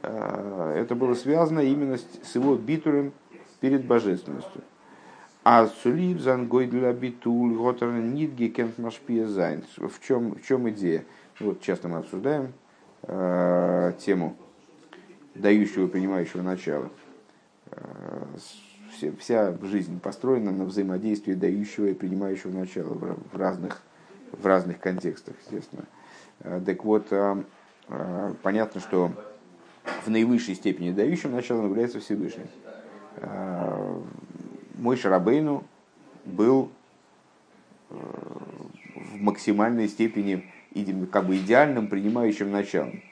это 0.00 0.94
было 0.94 1.12
связано 1.12 1.60
именно 1.60 1.98
с 1.98 2.34
его 2.34 2.56
битурем 2.56 3.12
перед 3.60 3.84
божественностью. 3.84 4.62
А 5.44 5.66
сулиб 5.66 6.20
зангой 6.20 6.66
для 6.68 6.90
битуль 6.94 7.54
готерна 7.54 8.00
нитги 8.00 8.46
кент. 8.46 8.78
В 8.78 10.00
чем, 10.00 10.36
в 10.36 10.42
чем 10.42 10.70
идея? 10.70 11.04
Вот 11.38 11.60
часто 11.60 11.88
мы 11.88 11.98
обсуждаем 11.98 12.54
э, 13.02 13.92
тему 13.98 14.36
дающего 15.34 15.86
принимающего 15.86 16.40
начала. 16.40 16.88
Все, 18.96 19.12
вся 19.18 19.56
жизнь 19.62 19.98
построена 19.98 20.52
на 20.52 20.64
взаимодействии 20.64 21.34
дающего 21.34 21.86
и 21.86 21.94
принимающего 21.94 22.52
начала 22.52 22.94
в, 22.94 23.36
разных, 23.36 23.82
в 24.30 24.46
разных 24.46 24.78
контекстах, 24.78 25.34
естественно. 25.44 25.84
Э, 26.40 26.60
так 26.64 26.84
вот, 26.84 27.08
э, 27.10 27.42
э, 27.88 28.34
понятно, 28.42 28.80
что 28.80 29.10
в 30.04 30.10
наивысшей 30.10 30.54
степени 30.54 30.92
дающим 30.92 31.32
началом 31.32 31.66
является 31.66 32.00
Всевышний. 32.00 32.46
Мой 34.74 34.96
Шарабейну 34.96 35.62
был 36.24 36.70
в 37.90 39.20
максимальной 39.20 39.88
степени 39.88 40.50
как 41.12 41.26
бы 41.26 41.36
идеальным 41.36 41.88
принимающим 41.88 42.50
началом. 42.50 43.02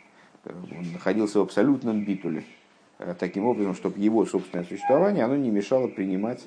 Он 0.44 0.92
находился 0.92 1.38
в 1.38 1.42
абсолютном 1.42 2.04
битуле. 2.04 2.44
Э, 3.04 3.14
таким 3.18 3.46
образом, 3.46 3.74
чтобы 3.74 3.98
его 3.98 4.24
собственное 4.24 4.64
существование 4.64 5.24
оно 5.24 5.36
не 5.36 5.50
мешало 5.50 5.88
принимать 5.88 6.46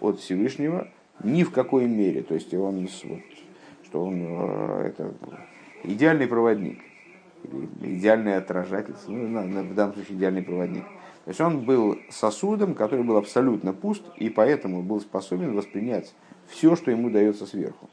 от 0.00 0.18
Всевышнего 0.18 0.88
ни 1.22 1.42
в 1.42 1.50
какой 1.50 1.84
мере. 1.84 2.22
То 2.22 2.32
есть 2.32 2.54
он, 2.54 2.88
вот, 3.04 3.20
что 3.84 4.02
он 4.02 4.22
это 4.80 5.12
идеальный 5.82 6.26
проводник 6.26 6.78
идеальный 7.82 8.36
отражатель, 8.36 8.94
ну, 9.08 9.42
в 9.62 9.74
данном 9.74 9.94
случае 9.94 10.16
идеальный 10.16 10.42
проводник. 10.42 10.84
То 11.24 11.30
есть 11.30 11.40
он 11.40 11.64
был 11.64 11.98
сосудом, 12.10 12.74
который 12.74 13.04
был 13.04 13.16
абсолютно 13.16 13.72
пуст, 13.72 14.02
и 14.16 14.28
поэтому 14.28 14.82
был 14.82 15.00
способен 15.00 15.54
воспринять 15.54 16.14
все, 16.48 16.76
что 16.76 16.90
ему 16.90 17.10
дается 17.10 17.46
сверху. 17.46 17.88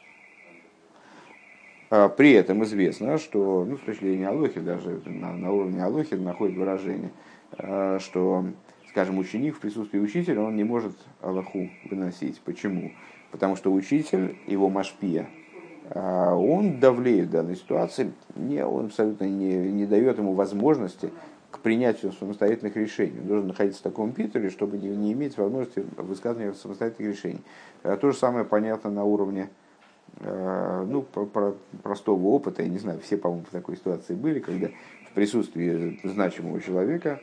А 1.91 2.07
при 2.07 2.31
этом 2.31 2.63
известно, 2.63 3.17
что, 3.17 3.65
ну, 3.65 3.77
с 3.77 3.81
точки 3.81 4.05
зрения 4.05 4.29
Алохи, 4.29 4.61
даже 4.61 5.01
на, 5.05 5.33
на 5.33 5.51
уровне 5.51 5.83
Алохи 5.83 6.13
находит 6.13 6.55
выражение, 6.55 7.11
а, 7.57 7.99
что, 7.99 8.45
скажем, 8.89 9.17
ученик 9.17 9.57
в 9.57 9.59
присутствии 9.59 9.99
учителя, 9.99 10.41
он 10.41 10.55
не 10.55 10.63
может 10.63 10.93
Аллаху 11.19 11.69
выносить. 11.89 12.39
Почему? 12.45 12.93
Потому 13.29 13.57
что 13.57 13.73
учитель, 13.73 14.37
его 14.47 14.69
машпия, 14.69 15.27
а 15.89 16.33
он 16.33 16.79
давлеет 16.79 17.27
в 17.27 17.31
данной 17.31 17.57
ситуации, 17.57 18.13
не, 18.37 18.65
он 18.65 18.85
абсолютно 18.85 19.25
не, 19.25 19.55
не 19.55 19.85
дает 19.85 20.17
ему 20.17 20.33
возможности 20.33 21.09
к 21.49 21.59
принятию 21.59 22.13
самостоятельных 22.13 22.77
решений. 22.77 23.19
Он 23.19 23.27
должен 23.27 23.47
находиться 23.49 23.81
в 23.81 23.83
таком 23.83 24.13
питере, 24.13 24.49
чтобы 24.49 24.77
не, 24.77 24.87
не 24.87 25.11
иметь 25.11 25.37
возможности 25.37 25.83
высказывания 25.97 26.53
самостоятельных 26.53 27.17
решений. 27.17 27.41
То 27.83 28.11
же 28.11 28.13
самое 28.13 28.45
понятно 28.45 28.89
на 28.89 29.03
уровне 29.03 29.49
ну, 30.19 31.01
про, 31.01 31.25
про 31.25 31.53
простого 31.83 32.27
опыта. 32.27 32.61
Я 32.63 32.69
не 32.69 32.77
знаю, 32.77 32.99
все, 32.99 33.17
по-моему, 33.17 33.45
в 33.45 33.51
такой 33.51 33.75
ситуации 33.75 34.13
были, 34.13 34.39
когда 34.39 34.69
в 35.11 35.13
присутствии 35.13 35.99
значимого 36.03 36.61
человека, 36.61 37.21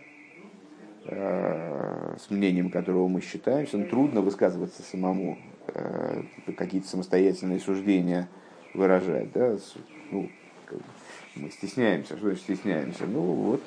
э, 1.07 2.17
с 2.19 2.31
мнением 2.31 2.71
которого 2.71 3.09
мы 3.09 3.21
считаемся, 3.21 3.83
трудно 3.85 4.21
высказываться 4.21 4.83
самому, 4.83 5.39
э, 5.69 6.23
какие-то 6.57 6.89
самостоятельные 6.89 7.61
суждения 7.61 8.29
выражать. 8.75 9.33
Да? 9.33 9.57
Ну, 10.11 10.29
мы 11.37 11.51
стесняемся. 11.51 12.17
Что 12.17 12.27
значит 12.27 12.43
стесняемся? 12.43 13.07
Ну, 13.07 13.21
вот 13.21 13.63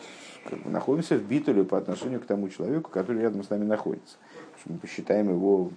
как 0.45 0.59
бы, 0.59 0.69
находимся 0.69 1.17
в 1.17 1.23
битуле 1.23 1.63
по 1.63 1.77
отношению 1.77 2.19
к 2.19 2.25
тому 2.25 2.49
человеку, 2.49 2.91
который 2.91 3.21
рядом 3.21 3.43
с 3.43 3.49
нами 3.49 3.63
находится. 3.63 4.17
Мы 4.65 4.77
посчитаем 4.77 5.29
его 5.29 5.71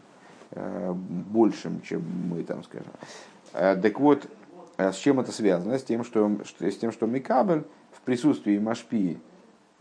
э, 0.51 0.93
большим, 0.93 1.81
чем 1.81 2.03
мы 2.29 2.43
там 2.43 2.63
скажем. 2.63 2.93
Э, 3.55 3.77
так 3.77 3.99
вот, 3.99 4.27
э, 4.77 4.93
с 4.93 4.97
чем 4.97 5.21
это 5.21 5.33
связано? 5.33 5.79
С 5.79 5.85
тем, 5.85 6.05
что, 6.05 6.31
с 6.61 6.77
тем, 6.77 6.93
что 6.93 7.07
Микабель 7.07 7.65
в 7.93 8.01
присутствии 8.03 8.59
Машпии, 8.59 9.19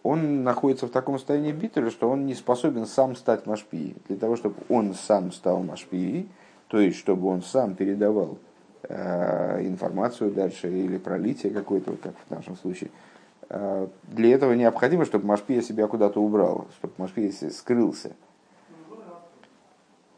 он 0.02 0.44
находится 0.44 0.88
в 0.88 0.92
таком 0.92 1.18
состоянии 1.18 1.52
битуля, 1.52 1.90
что 1.90 2.10
он 2.10 2.26
не 2.26 2.36
способен 2.36 2.86
сам 2.86 3.16
стать 3.16 3.46
Машпией. 3.46 3.96
Для 4.08 4.18
того, 4.18 4.36
чтобы 4.36 4.56
он 4.70 4.94
сам 4.94 5.32
стал 5.32 5.64
Машпией, 5.64 6.30
то 6.68 6.80
есть, 6.80 6.98
чтобы 6.98 7.28
он 7.28 7.42
сам 7.42 7.76
передавал 7.76 8.38
Э, 8.90 9.66
информацию 9.66 10.32
дальше 10.32 10.70
или 10.70 10.98
пролитие 10.98 11.54
какое-то, 11.54 11.96
как 11.96 12.16
в 12.28 12.32
нашем 12.32 12.58
случае. 12.58 12.92
Э, 13.48 13.88
для 14.04 14.36
этого 14.36 14.52
необходимо, 14.52 15.06
чтобы 15.06 15.26
Машпия 15.26 15.62
себя 15.62 15.88
куда-то 15.88 16.22
убрал, 16.22 16.68
чтобы 16.78 16.94
Машпия 16.98 17.32
скрылся. 17.32 18.12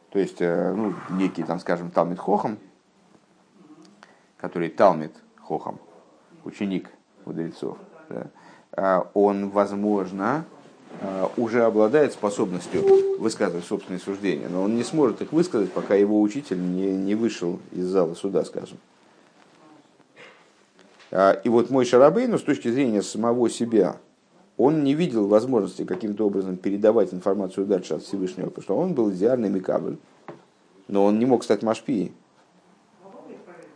То 0.09 0.17
есть, 0.17 0.41
э, 0.41 0.73
ну, 0.73 0.95
некий, 1.11 1.43
там, 1.43 1.59
скажем, 1.59 1.91
Талмит 1.91 2.17
Хохам, 2.17 2.57
который 4.45 4.69
Талмит 4.69 5.11
Хохам, 5.41 5.79
ученик 6.43 6.91
мудрецов, 7.25 7.79
да, 8.09 9.07
он, 9.15 9.49
возможно, 9.49 10.45
а, 11.01 11.31
уже 11.35 11.63
обладает 11.63 12.13
способностью 12.13 12.83
высказывать 13.17 13.65
собственные 13.65 13.99
суждения, 13.99 14.47
но 14.47 14.61
он 14.61 14.75
не 14.75 14.83
сможет 14.83 15.23
их 15.23 15.31
высказать, 15.31 15.71
пока 15.71 15.95
его 15.95 16.21
учитель 16.21 16.59
не, 16.59 16.95
не 16.95 17.15
вышел 17.15 17.59
из 17.71 17.87
зала 17.87 18.13
суда, 18.13 18.45
скажем. 18.45 18.77
А, 21.09 21.31
и 21.31 21.49
вот 21.49 21.71
мой 21.71 21.83
Шарабейну 21.83 22.37
с 22.37 22.43
точки 22.43 22.69
зрения 22.69 23.01
самого 23.01 23.49
себя, 23.49 23.97
он 24.57 24.83
не 24.83 24.93
видел 24.93 25.27
возможности 25.27 25.85
каким-то 25.85 26.27
образом 26.27 26.57
передавать 26.57 27.15
информацию 27.15 27.65
дальше 27.65 27.95
от 27.95 28.03
Всевышнего, 28.03 28.49
потому 28.49 28.63
что 28.63 28.77
он 28.77 28.93
был 28.93 29.11
идеальный 29.11 29.49
Микабль, 29.49 29.97
но 30.87 31.03
он 31.03 31.17
не 31.17 31.25
мог 31.25 31.43
стать 31.43 31.63
Машпией. 31.63 32.13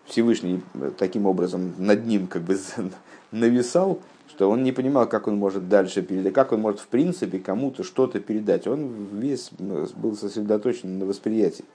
Всевышний 0.09 0.61
таким 0.97 1.25
образом 1.25 1.73
над 1.77 2.05
ним 2.05 2.27
как 2.27 2.41
бы 2.41 2.57
нависал, 3.31 3.99
что 4.29 4.49
он 4.49 4.63
не 4.63 4.71
понимал, 4.71 5.07
как 5.07 5.27
он 5.27 5.37
может 5.37 5.69
дальше 5.69 6.01
передать, 6.01 6.33
как 6.33 6.51
он 6.51 6.61
может 6.61 6.79
в 6.79 6.87
принципе 6.87 7.39
кому-то 7.39 7.83
что-то 7.83 8.19
передать. 8.19 8.67
Он 8.67 9.07
весь 9.13 9.51
был 9.59 10.15
сосредоточен 10.15 10.99
на 10.99 11.05
восприятии. 11.05 11.65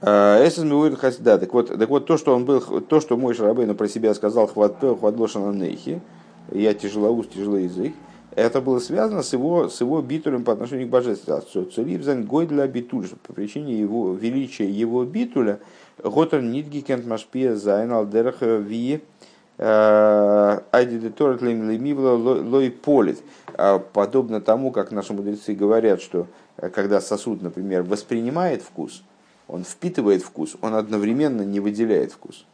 А, 0.00 0.48
да, 1.18 1.38
так 1.38 1.52
вот, 1.52 1.76
так 1.76 1.88
вот 1.88 2.06
то, 2.06 2.16
что 2.16 2.34
он 2.34 2.44
был, 2.44 2.60
то, 2.60 3.00
что 3.00 3.16
мой 3.16 3.34
Шарабейну 3.34 3.74
про 3.74 3.88
себя 3.88 4.14
сказал, 4.14 4.46
хват 4.46 4.78
хвадлошана 4.78 5.52
нейхи, 5.52 6.00
я 6.52 6.72
тяжелоуст, 6.72 7.32
тяжелый 7.32 7.64
язык, 7.64 7.92
это 8.38 8.60
было 8.60 8.78
связано 8.78 9.22
с 9.22 9.32
его, 9.32 9.68
с 9.68 9.80
его 9.80 10.00
битулем 10.00 10.44
по 10.44 10.52
отношению 10.52 10.86
к 10.86 10.90
божеству. 10.90 11.40
צוליב 11.40 11.90
זיין 11.90 12.24
גודל 12.24 12.68
הביטול, 12.68 13.08
по 13.26 13.32
причине 13.32 13.78
его 13.78 14.14
величия 14.14 14.70
его 14.70 15.04
битуля, 15.04 15.58
האט 16.02 16.26
ער 16.26 16.42
ניט 16.42 16.80
געקענט 16.80 17.06
משפיע 17.06 17.56
זיין 17.56 17.92
על 17.92 18.09
דרך 18.09 18.42
ווי 18.42 19.00
э, 19.58 20.58
איידי 20.70 21.19
דטריד 21.19 21.68
למבלע 21.68 22.12
לא 22.12 22.70
פליט. 22.70 23.20
А 23.54 23.80
подобно 23.80 24.40
тому, 24.40 24.70
как 24.70 24.92
наши 24.92 25.12
мудрецы 25.12 25.54
говорят, 25.54 26.00
что 26.00 26.28
э, 26.56 26.68
когда 26.68 27.00
сосуд, 27.00 27.42
например, 27.42 27.82
воспринимает 27.82 28.62
вкус, 28.62 29.02
он 29.48 29.64
впитывает 29.64 30.22
вкус, 30.22 30.56
он 30.60 30.74
одновременно 30.74 31.42
не 31.42 31.58
выделяет 31.58 32.12
вкус. 32.12 32.46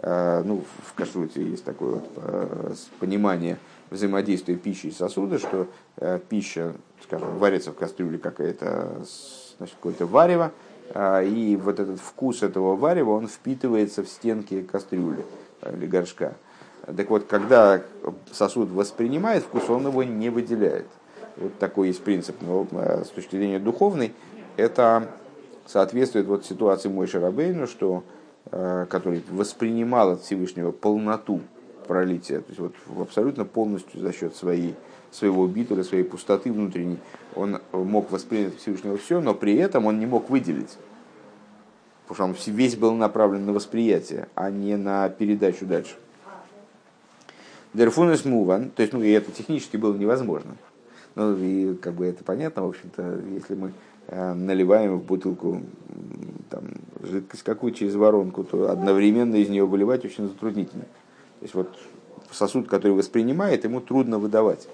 Э, 0.00 0.42
ну, 0.44 0.64
в 0.82 0.94
кашруте 0.94 1.44
есть 1.48 1.64
такое 1.64 2.00
вот 2.16 2.78
понимание 2.98 3.58
взаимодействия 3.90 4.56
пищи 4.56 4.86
и 4.86 4.90
сосуда, 4.90 5.38
что 5.38 5.68
пища, 6.28 6.74
скажем, 7.02 7.38
варится 7.38 7.72
в 7.72 7.76
кастрюле 7.76 8.18
какая-то, 8.18 9.02
значит, 9.58 9.76
какое-то 9.76 10.06
варево, 10.06 10.52
а, 10.94 11.22
и 11.22 11.56
вот 11.56 11.80
этот 11.80 12.00
вкус 12.00 12.42
этого 12.42 12.76
варева, 12.76 13.10
он 13.10 13.28
впитывается 13.28 14.02
в 14.02 14.08
стенки 14.08 14.62
кастрюли 14.62 15.24
или 15.72 15.86
горшка. 15.86 16.34
Так 16.96 17.10
вот, 17.10 17.24
когда 17.24 17.82
сосуд 18.32 18.70
воспринимает 18.70 19.42
вкус, 19.42 19.68
он 19.68 19.86
его 19.86 20.04
не 20.04 20.30
выделяет. 20.30 20.86
Вот 21.36 21.58
такой 21.58 21.88
есть 21.88 22.02
принцип. 22.02 22.36
Но 22.40 22.66
а, 22.72 23.04
с 23.04 23.08
точки 23.08 23.36
зрения 23.36 23.58
духовной, 23.58 24.12
это 24.56 25.08
соответствует 25.66 26.26
вот 26.26 26.46
ситуации 26.46 26.88
Мой 26.88 27.06
Шарабейну, 27.06 27.66
что, 27.66 28.04
а, 28.46 28.86
который 28.86 29.24
воспринимал 29.30 30.12
от 30.12 30.22
Всевышнего 30.22 30.70
полноту 30.70 31.40
пролития, 31.86 32.40
то 32.40 32.46
есть 32.48 32.60
вот 32.60 32.74
абсолютно 33.00 33.44
полностью 33.44 34.00
за 34.00 34.12
счет 34.12 34.36
своей 34.36 34.74
своего 35.10 35.46
битуля, 35.46 35.82
своей 35.82 36.04
пустоты 36.04 36.52
внутренней, 36.52 36.98
он 37.34 37.58
мог 37.72 38.10
воспринять 38.10 38.56
Всевышнего 38.58 38.96
все, 38.98 39.20
но 39.20 39.34
при 39.34 39.56
этом 39.56 39.86
он 39.86 39.98
не 39.98 40.06
мог 40.06 40.28
выделить. 40.28 40.76
Потому 42.06 42.34
что 42.34 42.50
он 42.50 42.54
весь 42.54 42.76
был 42.76 42.92
направлен 42.92 43.46
на 43.46 43.52
восприятие, 43.52 44.28
а 44.34 44.50
не 44.50 44.76
на 44.76 45.08
передачу 45.08 45.64
дальше. 45.66 45.94
Дерфунес 47.74 48.24
муван, 48.24 48.70
то 48.70 48.82
есть, 48.82 48.92
ну, 48.92 49.02
и 49.02 49.10
это 49.10 49.30
технически 49.32 49.76
было 49.76 49.94
невозможно. 49.94 50.56
Ну, 51.14 51.36
и 51.36 51.74
как 51.74 51.94
бы 51.94 52.06
это 52.06 52.24
понятно, 52.24 52.64
в 52.64 52.68
общем-то, 52.68 53.20
если 53.34 53.54
мы 53.54 53.72
э, 54.08 54.34
наливаем 54.34 54.98
в 54.98 55.04
бутылку 55.04 55.62
там, 56.50 56.64
жидкость 57.02 57.42
какую 57.42 57.72
через 57.72 57.94
воронку, 57.94 58.44
то 58.44 58.70
одновременно 58.70 59.36
из 59.36 59.48
нее 59.48 59.66
выливать 59.66 60.04
очень 60.04 60.28
затруднительно. 60.28 60.84
То 61.40 61.44
есть 61.44 61.54
вот 61.54 61.68
сосуд, 62.30 62.68
который 62.68 62.92
воспринимает, 62.92 63.64
ему 63.64 63.80
трудно 63.80 64.18
выдавать. 64.18 64.68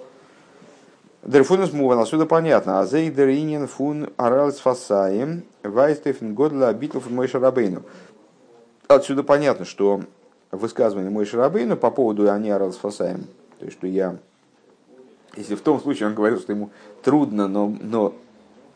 Дерфунус 1.22 1.72
муван, 1.72 2.00
отсюда 2.00 2.26
понятно. 2.26 2.80
А 2.80 2.86
зейдер 2.86 3.28
инин 3.28 3.68
фун 3.68 4.10
аралс 4.16 4.58
фасаем 4.58 5.44
вайстефен 5.62 6.34
годла 6.34 6.72
битлов 6.72 7.08
мой 7.10 7.28
шарабейну. 7.28 7.82
Отсюда 8.88 9.22
понятно, 9.22 9.64
что 9.64 10.02
высказывание 10.50 11.10
мой 11.10 11.24
шарабейну 11.24 11.76
по 11.76 11.90
поводу 11.90 12.30
они 12.30 12.50
аралс 12.50 12.76
фасаем, 12.76 13.24
то 13.58 13.64
есть 13.64 13.78
что 13.78 13.86
я, 13.86 14.18
если 15.36 15.54
в 15.54 15.62
том 15.62 15.80
случае 15.80 16.08
он 16.08 16.14
говорил, 16.14 16.38
что 16.38 16.52
ему 16.52 16.70
трудно, 17.02 17.48
но, 17.48 17.74
но 17.80 18.14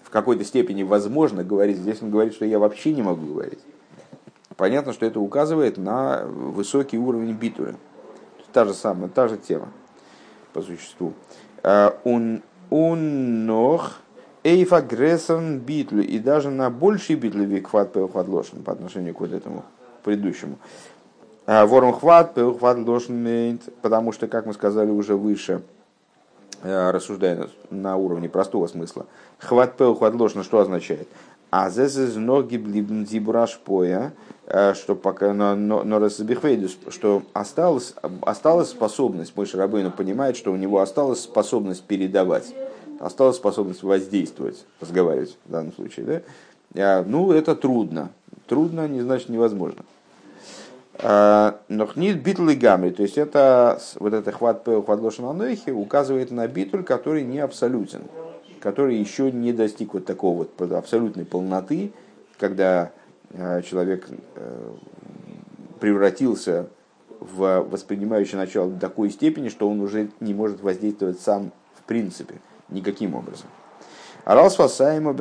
в 0.02 0.10
какой-то 0.10 0.44
степени 0.44 0.82
возможно 0.84 1.44
говорить, 1.44 1.76
здесь 1.76 2.00
он 2.00 2.10
говорит, 2.10 2.34
что 2.34 2.44
я 2.44 2.58
вообще 2.58 2.94
не 2.94 3.02
могу 3.02 3.26
говорить. 3.26 3.58
Понятно, 4.56 4.92
что 4.92 5.04
это 5.06 5.20
указывает 5.20 5.76
на 5.76 6.24
высокий 6.24 6.98
уровень 6.98 7.32
битуля. 7.32 7.74
Та 8.52 8.64
же 8.64 8.72
самая, 8.72 9.08
та 9.08 9.28
же 9.28 9.36
тема 9.36 9.68
по 10.52 10.62
существу. 10.62 11.12
Он 11.62 12.42
нох 12.70 13.96
эйф 14.46 14.72
агрессорн 14.72 15.58
битлю. 15.58 16.02
И 16.02 16.18
даже 16.18 16.50
на 16.50 16.70
больший 16.70 17.16
битлю 17.16 17.44
викхват 17.44 17.92
пеухват 17.92 18.26
по 18.64 18.72
отношению 18.72 19.14
к 19.14 19.20
вот 19.20 19.32
этому 19.32 19.64
предыдущему. 20.04 20.58
А, 21.46 21.66
ворон 21.66 21.92
хват 21.92 22.34
пеухват 22.34 22.78
лошен 22.78 23.60
потому 23.82 24.12
что, 24.12 24.26
как 24.28 24.46
мы 24.46 24.54
сказали 24.54 24.90
уже 24.90 25.16
выше, 25.16 25.62
э, 26.62 26.90
рассуждая 26.90 27.48
на 27.70 27.96
уровне 27.96 28.28
простого 28.28 28.66
смысла, 28.68 29.06
хват 29.38 29.76
пеухват 29.76 30.14
лошен 30.14 30.42
что 30.42 30.60
означает? 30.60 31.08
А 31.58 31.70
здесь 31.70 31.96
из 31.96 32.16
ноги 32.16 32.58
блибн 32.58 33.06
зибурашпоя, 33.06 34.12
э, 34.46 34.74
что 34.74 34.94
пока 34.94 35.32
но, 35.32 35.54
но, 35.54 35.84
но 35.84 35.98
что 36.90 37.22
осталась, 37.32 37.94
осталась 38.20 38.68
способность, 38.68 39.34
мой 39.34 39.46
Шарабейну 39.46 39.90
понимает, 39.90 40.36
что 40.36 40.52
у 40.52 40.56
него 40.56 40.80
осталась 40.80 41.22
способность 41.22 41.82
передавать, 41.84 42.54
осталась 43.00 43.36
способность 43.36 43.82
воздействовать, 43.82 44.66
разговаривать 44.82 45.38
в 45.46 45.50
данном 45.50 45.72
случае. 45.72 46.04
Да? 46.74 47.00
Э, 47.00 47.04
ну, 47.06 47.32
это 47.32 47.56
трудно. 47.56 48.10
Трудно 48.48 48.86
не 48.86 49.00
значит 49.00 49.30
невозможно. 49.30 49.82
Э, 50.98 51.52
но 51.70 51.86
хнит 51.86 52.22
битл 52.22 52.50
и 52.50 52.54
гамри, 52.54 52.90
то 52.90 53.02
есть 53.02 53.16
это 53.16 53.80
вот 53.98 54.12
это 54.12 54.30
хват 54.30 54.62
хват 54.68 55.00
указывает 55.70 56.30
на 56.30 56.46
битуль, 56.48 56.84
который 56.84 57.24
не 57.24 57.38
абсолютен 57.38 58.02
который 58.66 58.96
еще 58.96 59.30
не 59.30 59.52
достиг 59.52 59.94
вот 59.94 60.06
такого 60.06 60.38
вот 60.38 60.72
абсолютной 60.72 61.24
полноты, 61.24 61.92
когда 62.36 62.90
э, 63.30 63.62
человек 63.62 64.08
э, 64.34 64.70
превратился 65.78 66.66
в 67.20 67.60
воспринимающее 67.60 68.36
начало 68.36 68.72
до 68.72 68.80
такой 68.80 69.10
степени, 69.10 69.50
что 69.50 69.70
он 69.70 69.80
уже 69.80 70.08
не 70.18 70.34
может 70.34 70.62
воздействовать 70.62 71.20
сам 71.20 71.52
в 71.74 71.84
принципе 71.84 72.40
никаким 72.68 73.14
образом. 73.14 73.46
Аралс 74.24 74.56
Фасаем 74.56 75.14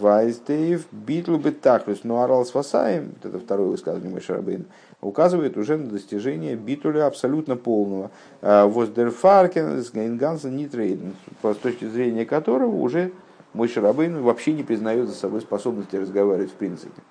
Вайстейв 0.00 0.86
Битлу 0.92 1.38
Бетахлюс. 1.38 2.04
Но 2.04 2.22
Аралс 2.22 2.52
Фасаем, 2.52 3.16
это 3.20 3.40
второе 3.40 3.66
высказывание 3.66 4.14
Мышарабейна, 4.14 4.66
указывает 5.02 5.58
уже 5.58 5.76
на 5.76 5.88
достижение 5.88 6.56
битуля 6.56 7.06
абсолютно 7.06 7.56
полного. 7.56 8.10
А, 8.40 8.66
Воздерфаркен 8.66 9.82
с 9.82 9.90
Гайнгансен 9.90 10.56
Нитрейден, 10.56 11.14
с 11.42 11.56
точки 11.56 11.84
зрения 11.84 12.24
которого 12.24 12.74
уже 12.74 13.12
мой 13.52 13.68
Шарабейн 13.68 14.22
вообще 14.22 14.52
не 14.52 14.62
признает 14.62 15.08
за 15.08 15.14
собой 15.14 15.42
способности 15.42 15.96
разговаривать 15.96 16.52
в 16.52 16.54
принципе. 16.54 17.02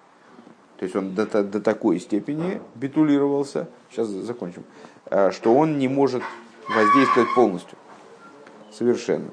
То 0.77 0.85
есть 0.85 0.95
он 0.95 1.13
до, 1.13 1.43
до 1.43 1.61
такой 1.61 1.99
степени 1.99 2.59
битулировался, 2.73 3.67
сейчас 3.91 4.07
закончим, 4.07 4.63
а, 5.05 5.29
что 5.31 5.53
он 5.53 5.77
не 5.77 5.87
может 5.87 6.23
воздействовать 6.73 7.29
полностью. 7.35 7.77
Совершенно. 8.71 9.29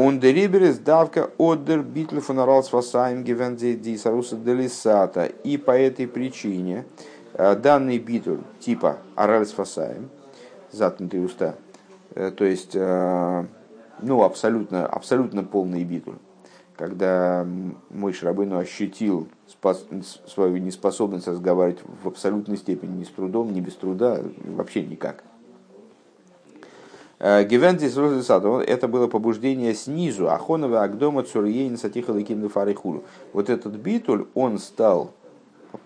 Он 0.00 0.20
дериберис 0.20 0.78
давка 0.78 1.32
одер 1.38 1.82
битл 1.82 2.20
фонарал 2.20 2.64
васаем 2.70 3.24
гивензе 3.24 3.74
ди 3.74 3.96
саруса 3.96 4.36
делисата. 4.36 5.24
И 5.24 5.56
по 5.56 5.72
этой 5.72 6.06
причине 6.06 6.84
э, 6.86 7.08
данный 7.38 7.98
битл 7.98 8.36
типа 8.60 8.98
аральс 9.14 9.52
фасаем, 9.52 10.10
заткнутые 10.72 11.24
уста, 11.24 11.54
э, 12.14 12.30
то 12.30 12.44
есть 12.44 12.72
э, 12.74 13.44
ну, 14.02 14.22
абсолютно, 14.22 14.86
абсолютно 14.86 15.44
полный 15.44 15.84
битуль, 15.84 16.16
когда 16.76 17.46
мой 17.90 18.12
Шрабыну 18.12 18.58
ощутил 18.58 19.28
свою 20.26 20.56
неспособность 20.58 21.28
разговаривать 21.28 21.80
в 22.02 22.08
абсолютной 22.08 22.56
степени, 22.56 23.00
ни 23.00 23.04
с 23.04 23.08
трудом, 23.08 23.52
ни 23.52 23.60
без 23.60 23.74
труда, 23.74 24.20
вообще 24.44 24.82
никак. 24.82 25.24
Э, 27.18 27.44
Гевентис 27.44 27.96
это 28.68 28.88
было 28.88 29.08
побуждение 29.08 29.74
снизу, 29.74 30.30
Ахонова 30.30 30.82
Агдома 30.82 31.22
Цурьейн 31.24 31.76
Сатихалыкин 31.76 32.48
Фарихулу. 32.48 33.04
Вот 33.32 33.50
этот 33.50 33.74
битуль, 33.74 34.26
он 34.34 34.58
стал 34.58 35.12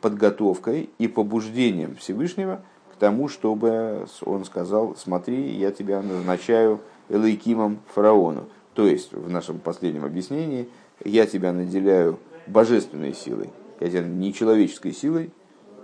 подготовкой 0.01 0.91
и 0.99 1.09
побуждением 1.09 1.97
Всевышнего 1.97 2.63
к 2.93 2.97
тому, 2.97 3.29
чтобы 3.29 4.07
он 4.25 4.45
сказал, 4.45 4.97
смотри, 4.97 5.51
я 5.57 5.71
тебя 5.71 6.03
назначаю 6.03 6.81
Элейкимом 7.09 7.81
фараону. 7.95 8.45
То 8.75 8.87
есть, 8.87 9.13
в 9.13 9.29
нашем 9.29 9.59
последнем 9.59 10.05
объяснении, 10.05 10.69
я 11.05 11.27
тебя 11.27 11.53
наделяю 11.53 12.19
божественной 12.47 13.13
силой, 13.13 13.51
я 13.81 13.91
тебя 13.91 14.03
не 14.03 14.33
человеческой 14.33 14.93
силой, 14.93 15.31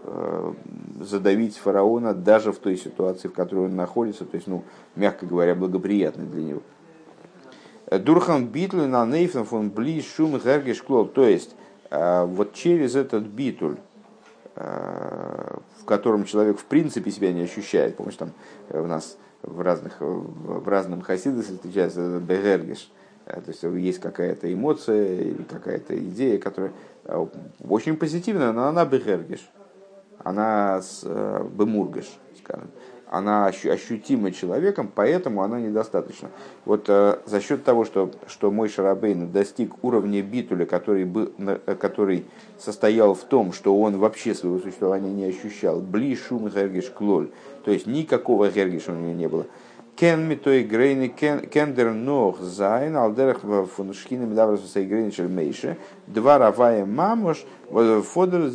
э, 0.04 0.52
задавить 1.00 1.56
фараона 1.56 2.14
даже 2.14 2.52
в 2.52 2.58
той 2.58 2.76
ситуации, 2.76 3.28
в 3.28 3.32
которой 3.32 3.66
он 3.66 3.76
находится, 3.76 4.24
то 4.24 4.36
есть, 4.36 4.46
ну, 4.46 4.64
мягко 4.96 5.26
говоря, 5.26 5.54
благоприятной 5.54 6.26
для 6.26 6.42
него. 6.42 6.62
Дурхан 7.90 8.46
битлю 8.46 8.86
на 8.86 9.06
нейфен 9.06 9.44
фон 9.44 9.70
бли 9.70 10.02
шум 10.02 10.38
гергиш 10.38 10.82
клоп. 10.82 11.14
То 11.14 11.26
есть, 11.26 11.54
э, 11.90 12.24
вот 12.24 12.52
через 12.52 12.94
этот 12.96 13.24
битуль, 13.24 13.76
в 14.58 15.84
котором 15.84 16.24
человек 16.24 16.58
в 16.58 16.64
принципе 16.64 17.10
себя 17.10 17.32
не 17.32 17.42
ощущает, 17.42 17.96
помнишь, 17.96 18.16
там 18.16 18.32
у 18.70 18.86
нас 18.86 19.16
в 19.42 19.60
разных, 19.60 19.96
в 20.00 20.68
разном 20.68 21.00
хасидосе 21.00 21.54
встречается 21.54 22.18
бегергиш, 22.18 22.90
то 23.24 23.42
есть 23.46 23.62
есть 23.62 24.00
какая-то 24.00 24.52
эмоция 24.52 25.20
или 25.20 25.42
какая-то 25.44 25.96
идея, 25.98 26.38
которая 26.38 26.72
очень 27.68 27.96
позитивная, 27.96 28.52
но 28.52 28.66
она 28.66 28.84
бегергиш 28.84 29.48
она 30.24 30.82
с 30.82 31.02
э, 31.04 31.46
бемургаш, 31.50 32.06
скажем, 32.42 32.68
она 33.10 33.46
ощутима 33.46 34.32
человеком, 34.32 34.90
поэтому 34.94 35.42
она 35.42 35.60
недостаточна. 35.60 36.28
Вот 36.64 36.84
э, 36.88 37.18
за 37.24 37.40
счет 37.40 37.64
того, 37.64 37.84
что, 37.84 38.10
что 38.26 38.50
мой 38.50 38.68
Шарабейн 38.68 39.30
достиг 39.30 39.82
уровня 39.82 40.22
битуля, 40.22 40.66
который, 40.66 41.04
был, 41.04 41.32
э, 41.38 41.74
который 41.80 42.26
состоял 42.58 43.14
в 43.14 43.24
том, 43.24 43.52
что 43.52 43.78
он 43.78 43.98
вообще 43.98 44.34
своего 44.34 44.58
существования 44.58 45.12
не 45.12 45.24
ощущал, 45.24 45.80
бли 45.80 46.16
шум 46.16 46.48
гергиш 46.48 46.90
клоль, 46.90 47.30
то 47.64 47.70
есть 47.70 47.86
никакого 47.86 48.50
гергиша 48.50 48.92
у 48.92 48.96
него 48.96 49.14
не 49.14 49.28
было. 49.28 49.46
Кен 49.98 50.28
ми 50.28 50.36
той 50.36 50.62
грейни 50.62 51.08
кендер 51.08 51.92
нох 51.92 52.40
зайн 52.40 52.96
алдерах 52.96 53.40
фун 53.74 53.92
шхинем 53.92 54.32
даврас 54.32 54.60
сей 54.72 54.86
грейни 54.86 55.26
мейше 55.26 55.76
два 56.06 56.38
равая 56.38 56.86
мамош 56.86 57.44
фодер 57.68 58.52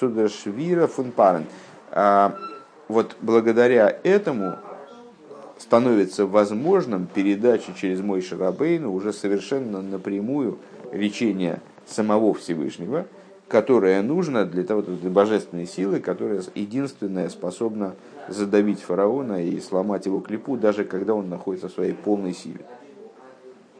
цудершвира 0.00 0.88
фун 0.88 1.12
парен. 1.12 1.44
А, 1.92 2.34
вот 2.88 3.16
благодаря 3.20 3.98
этому 4.02 4.56
становится 5.58 6.26
возможным 6.26 7.06
передача 7.06 7.72
через 7.74 8.00
мой 8.00 8.20
Шарабейну 8.20 8.92
уже 8.92 9.12
совершенно 9.12 9.82
напрямую 9.82 10.58
речения 10.92 11.60
самого 11.86 12.34
Всевышнего, 12.34 13.06
которое 13.48 14.02
нужно 14.02 14.44
для 14.44 14.64
того, 14.64 14.82
для 14.82 15.10
божественной 15.10 15.66
силы, 15.66 16.00
которая 16.00 16.42
единственная 16.54 17.28
способна 17.28 17.94
задавить 18.28 18.80
фараона 18.80 19.44
и 19.44 19.60
сломать 19.60 20.06
его 20.06 20.20
клепу, 20.20 20.56
даже 20.56 20.84
когда 20.84 21.14
он 21.14 21.28
находится 21.28 21.68
в 21.68 21.72
своей 21.72 21.94
полной 21.94 22.34
силе. 22.34 22.60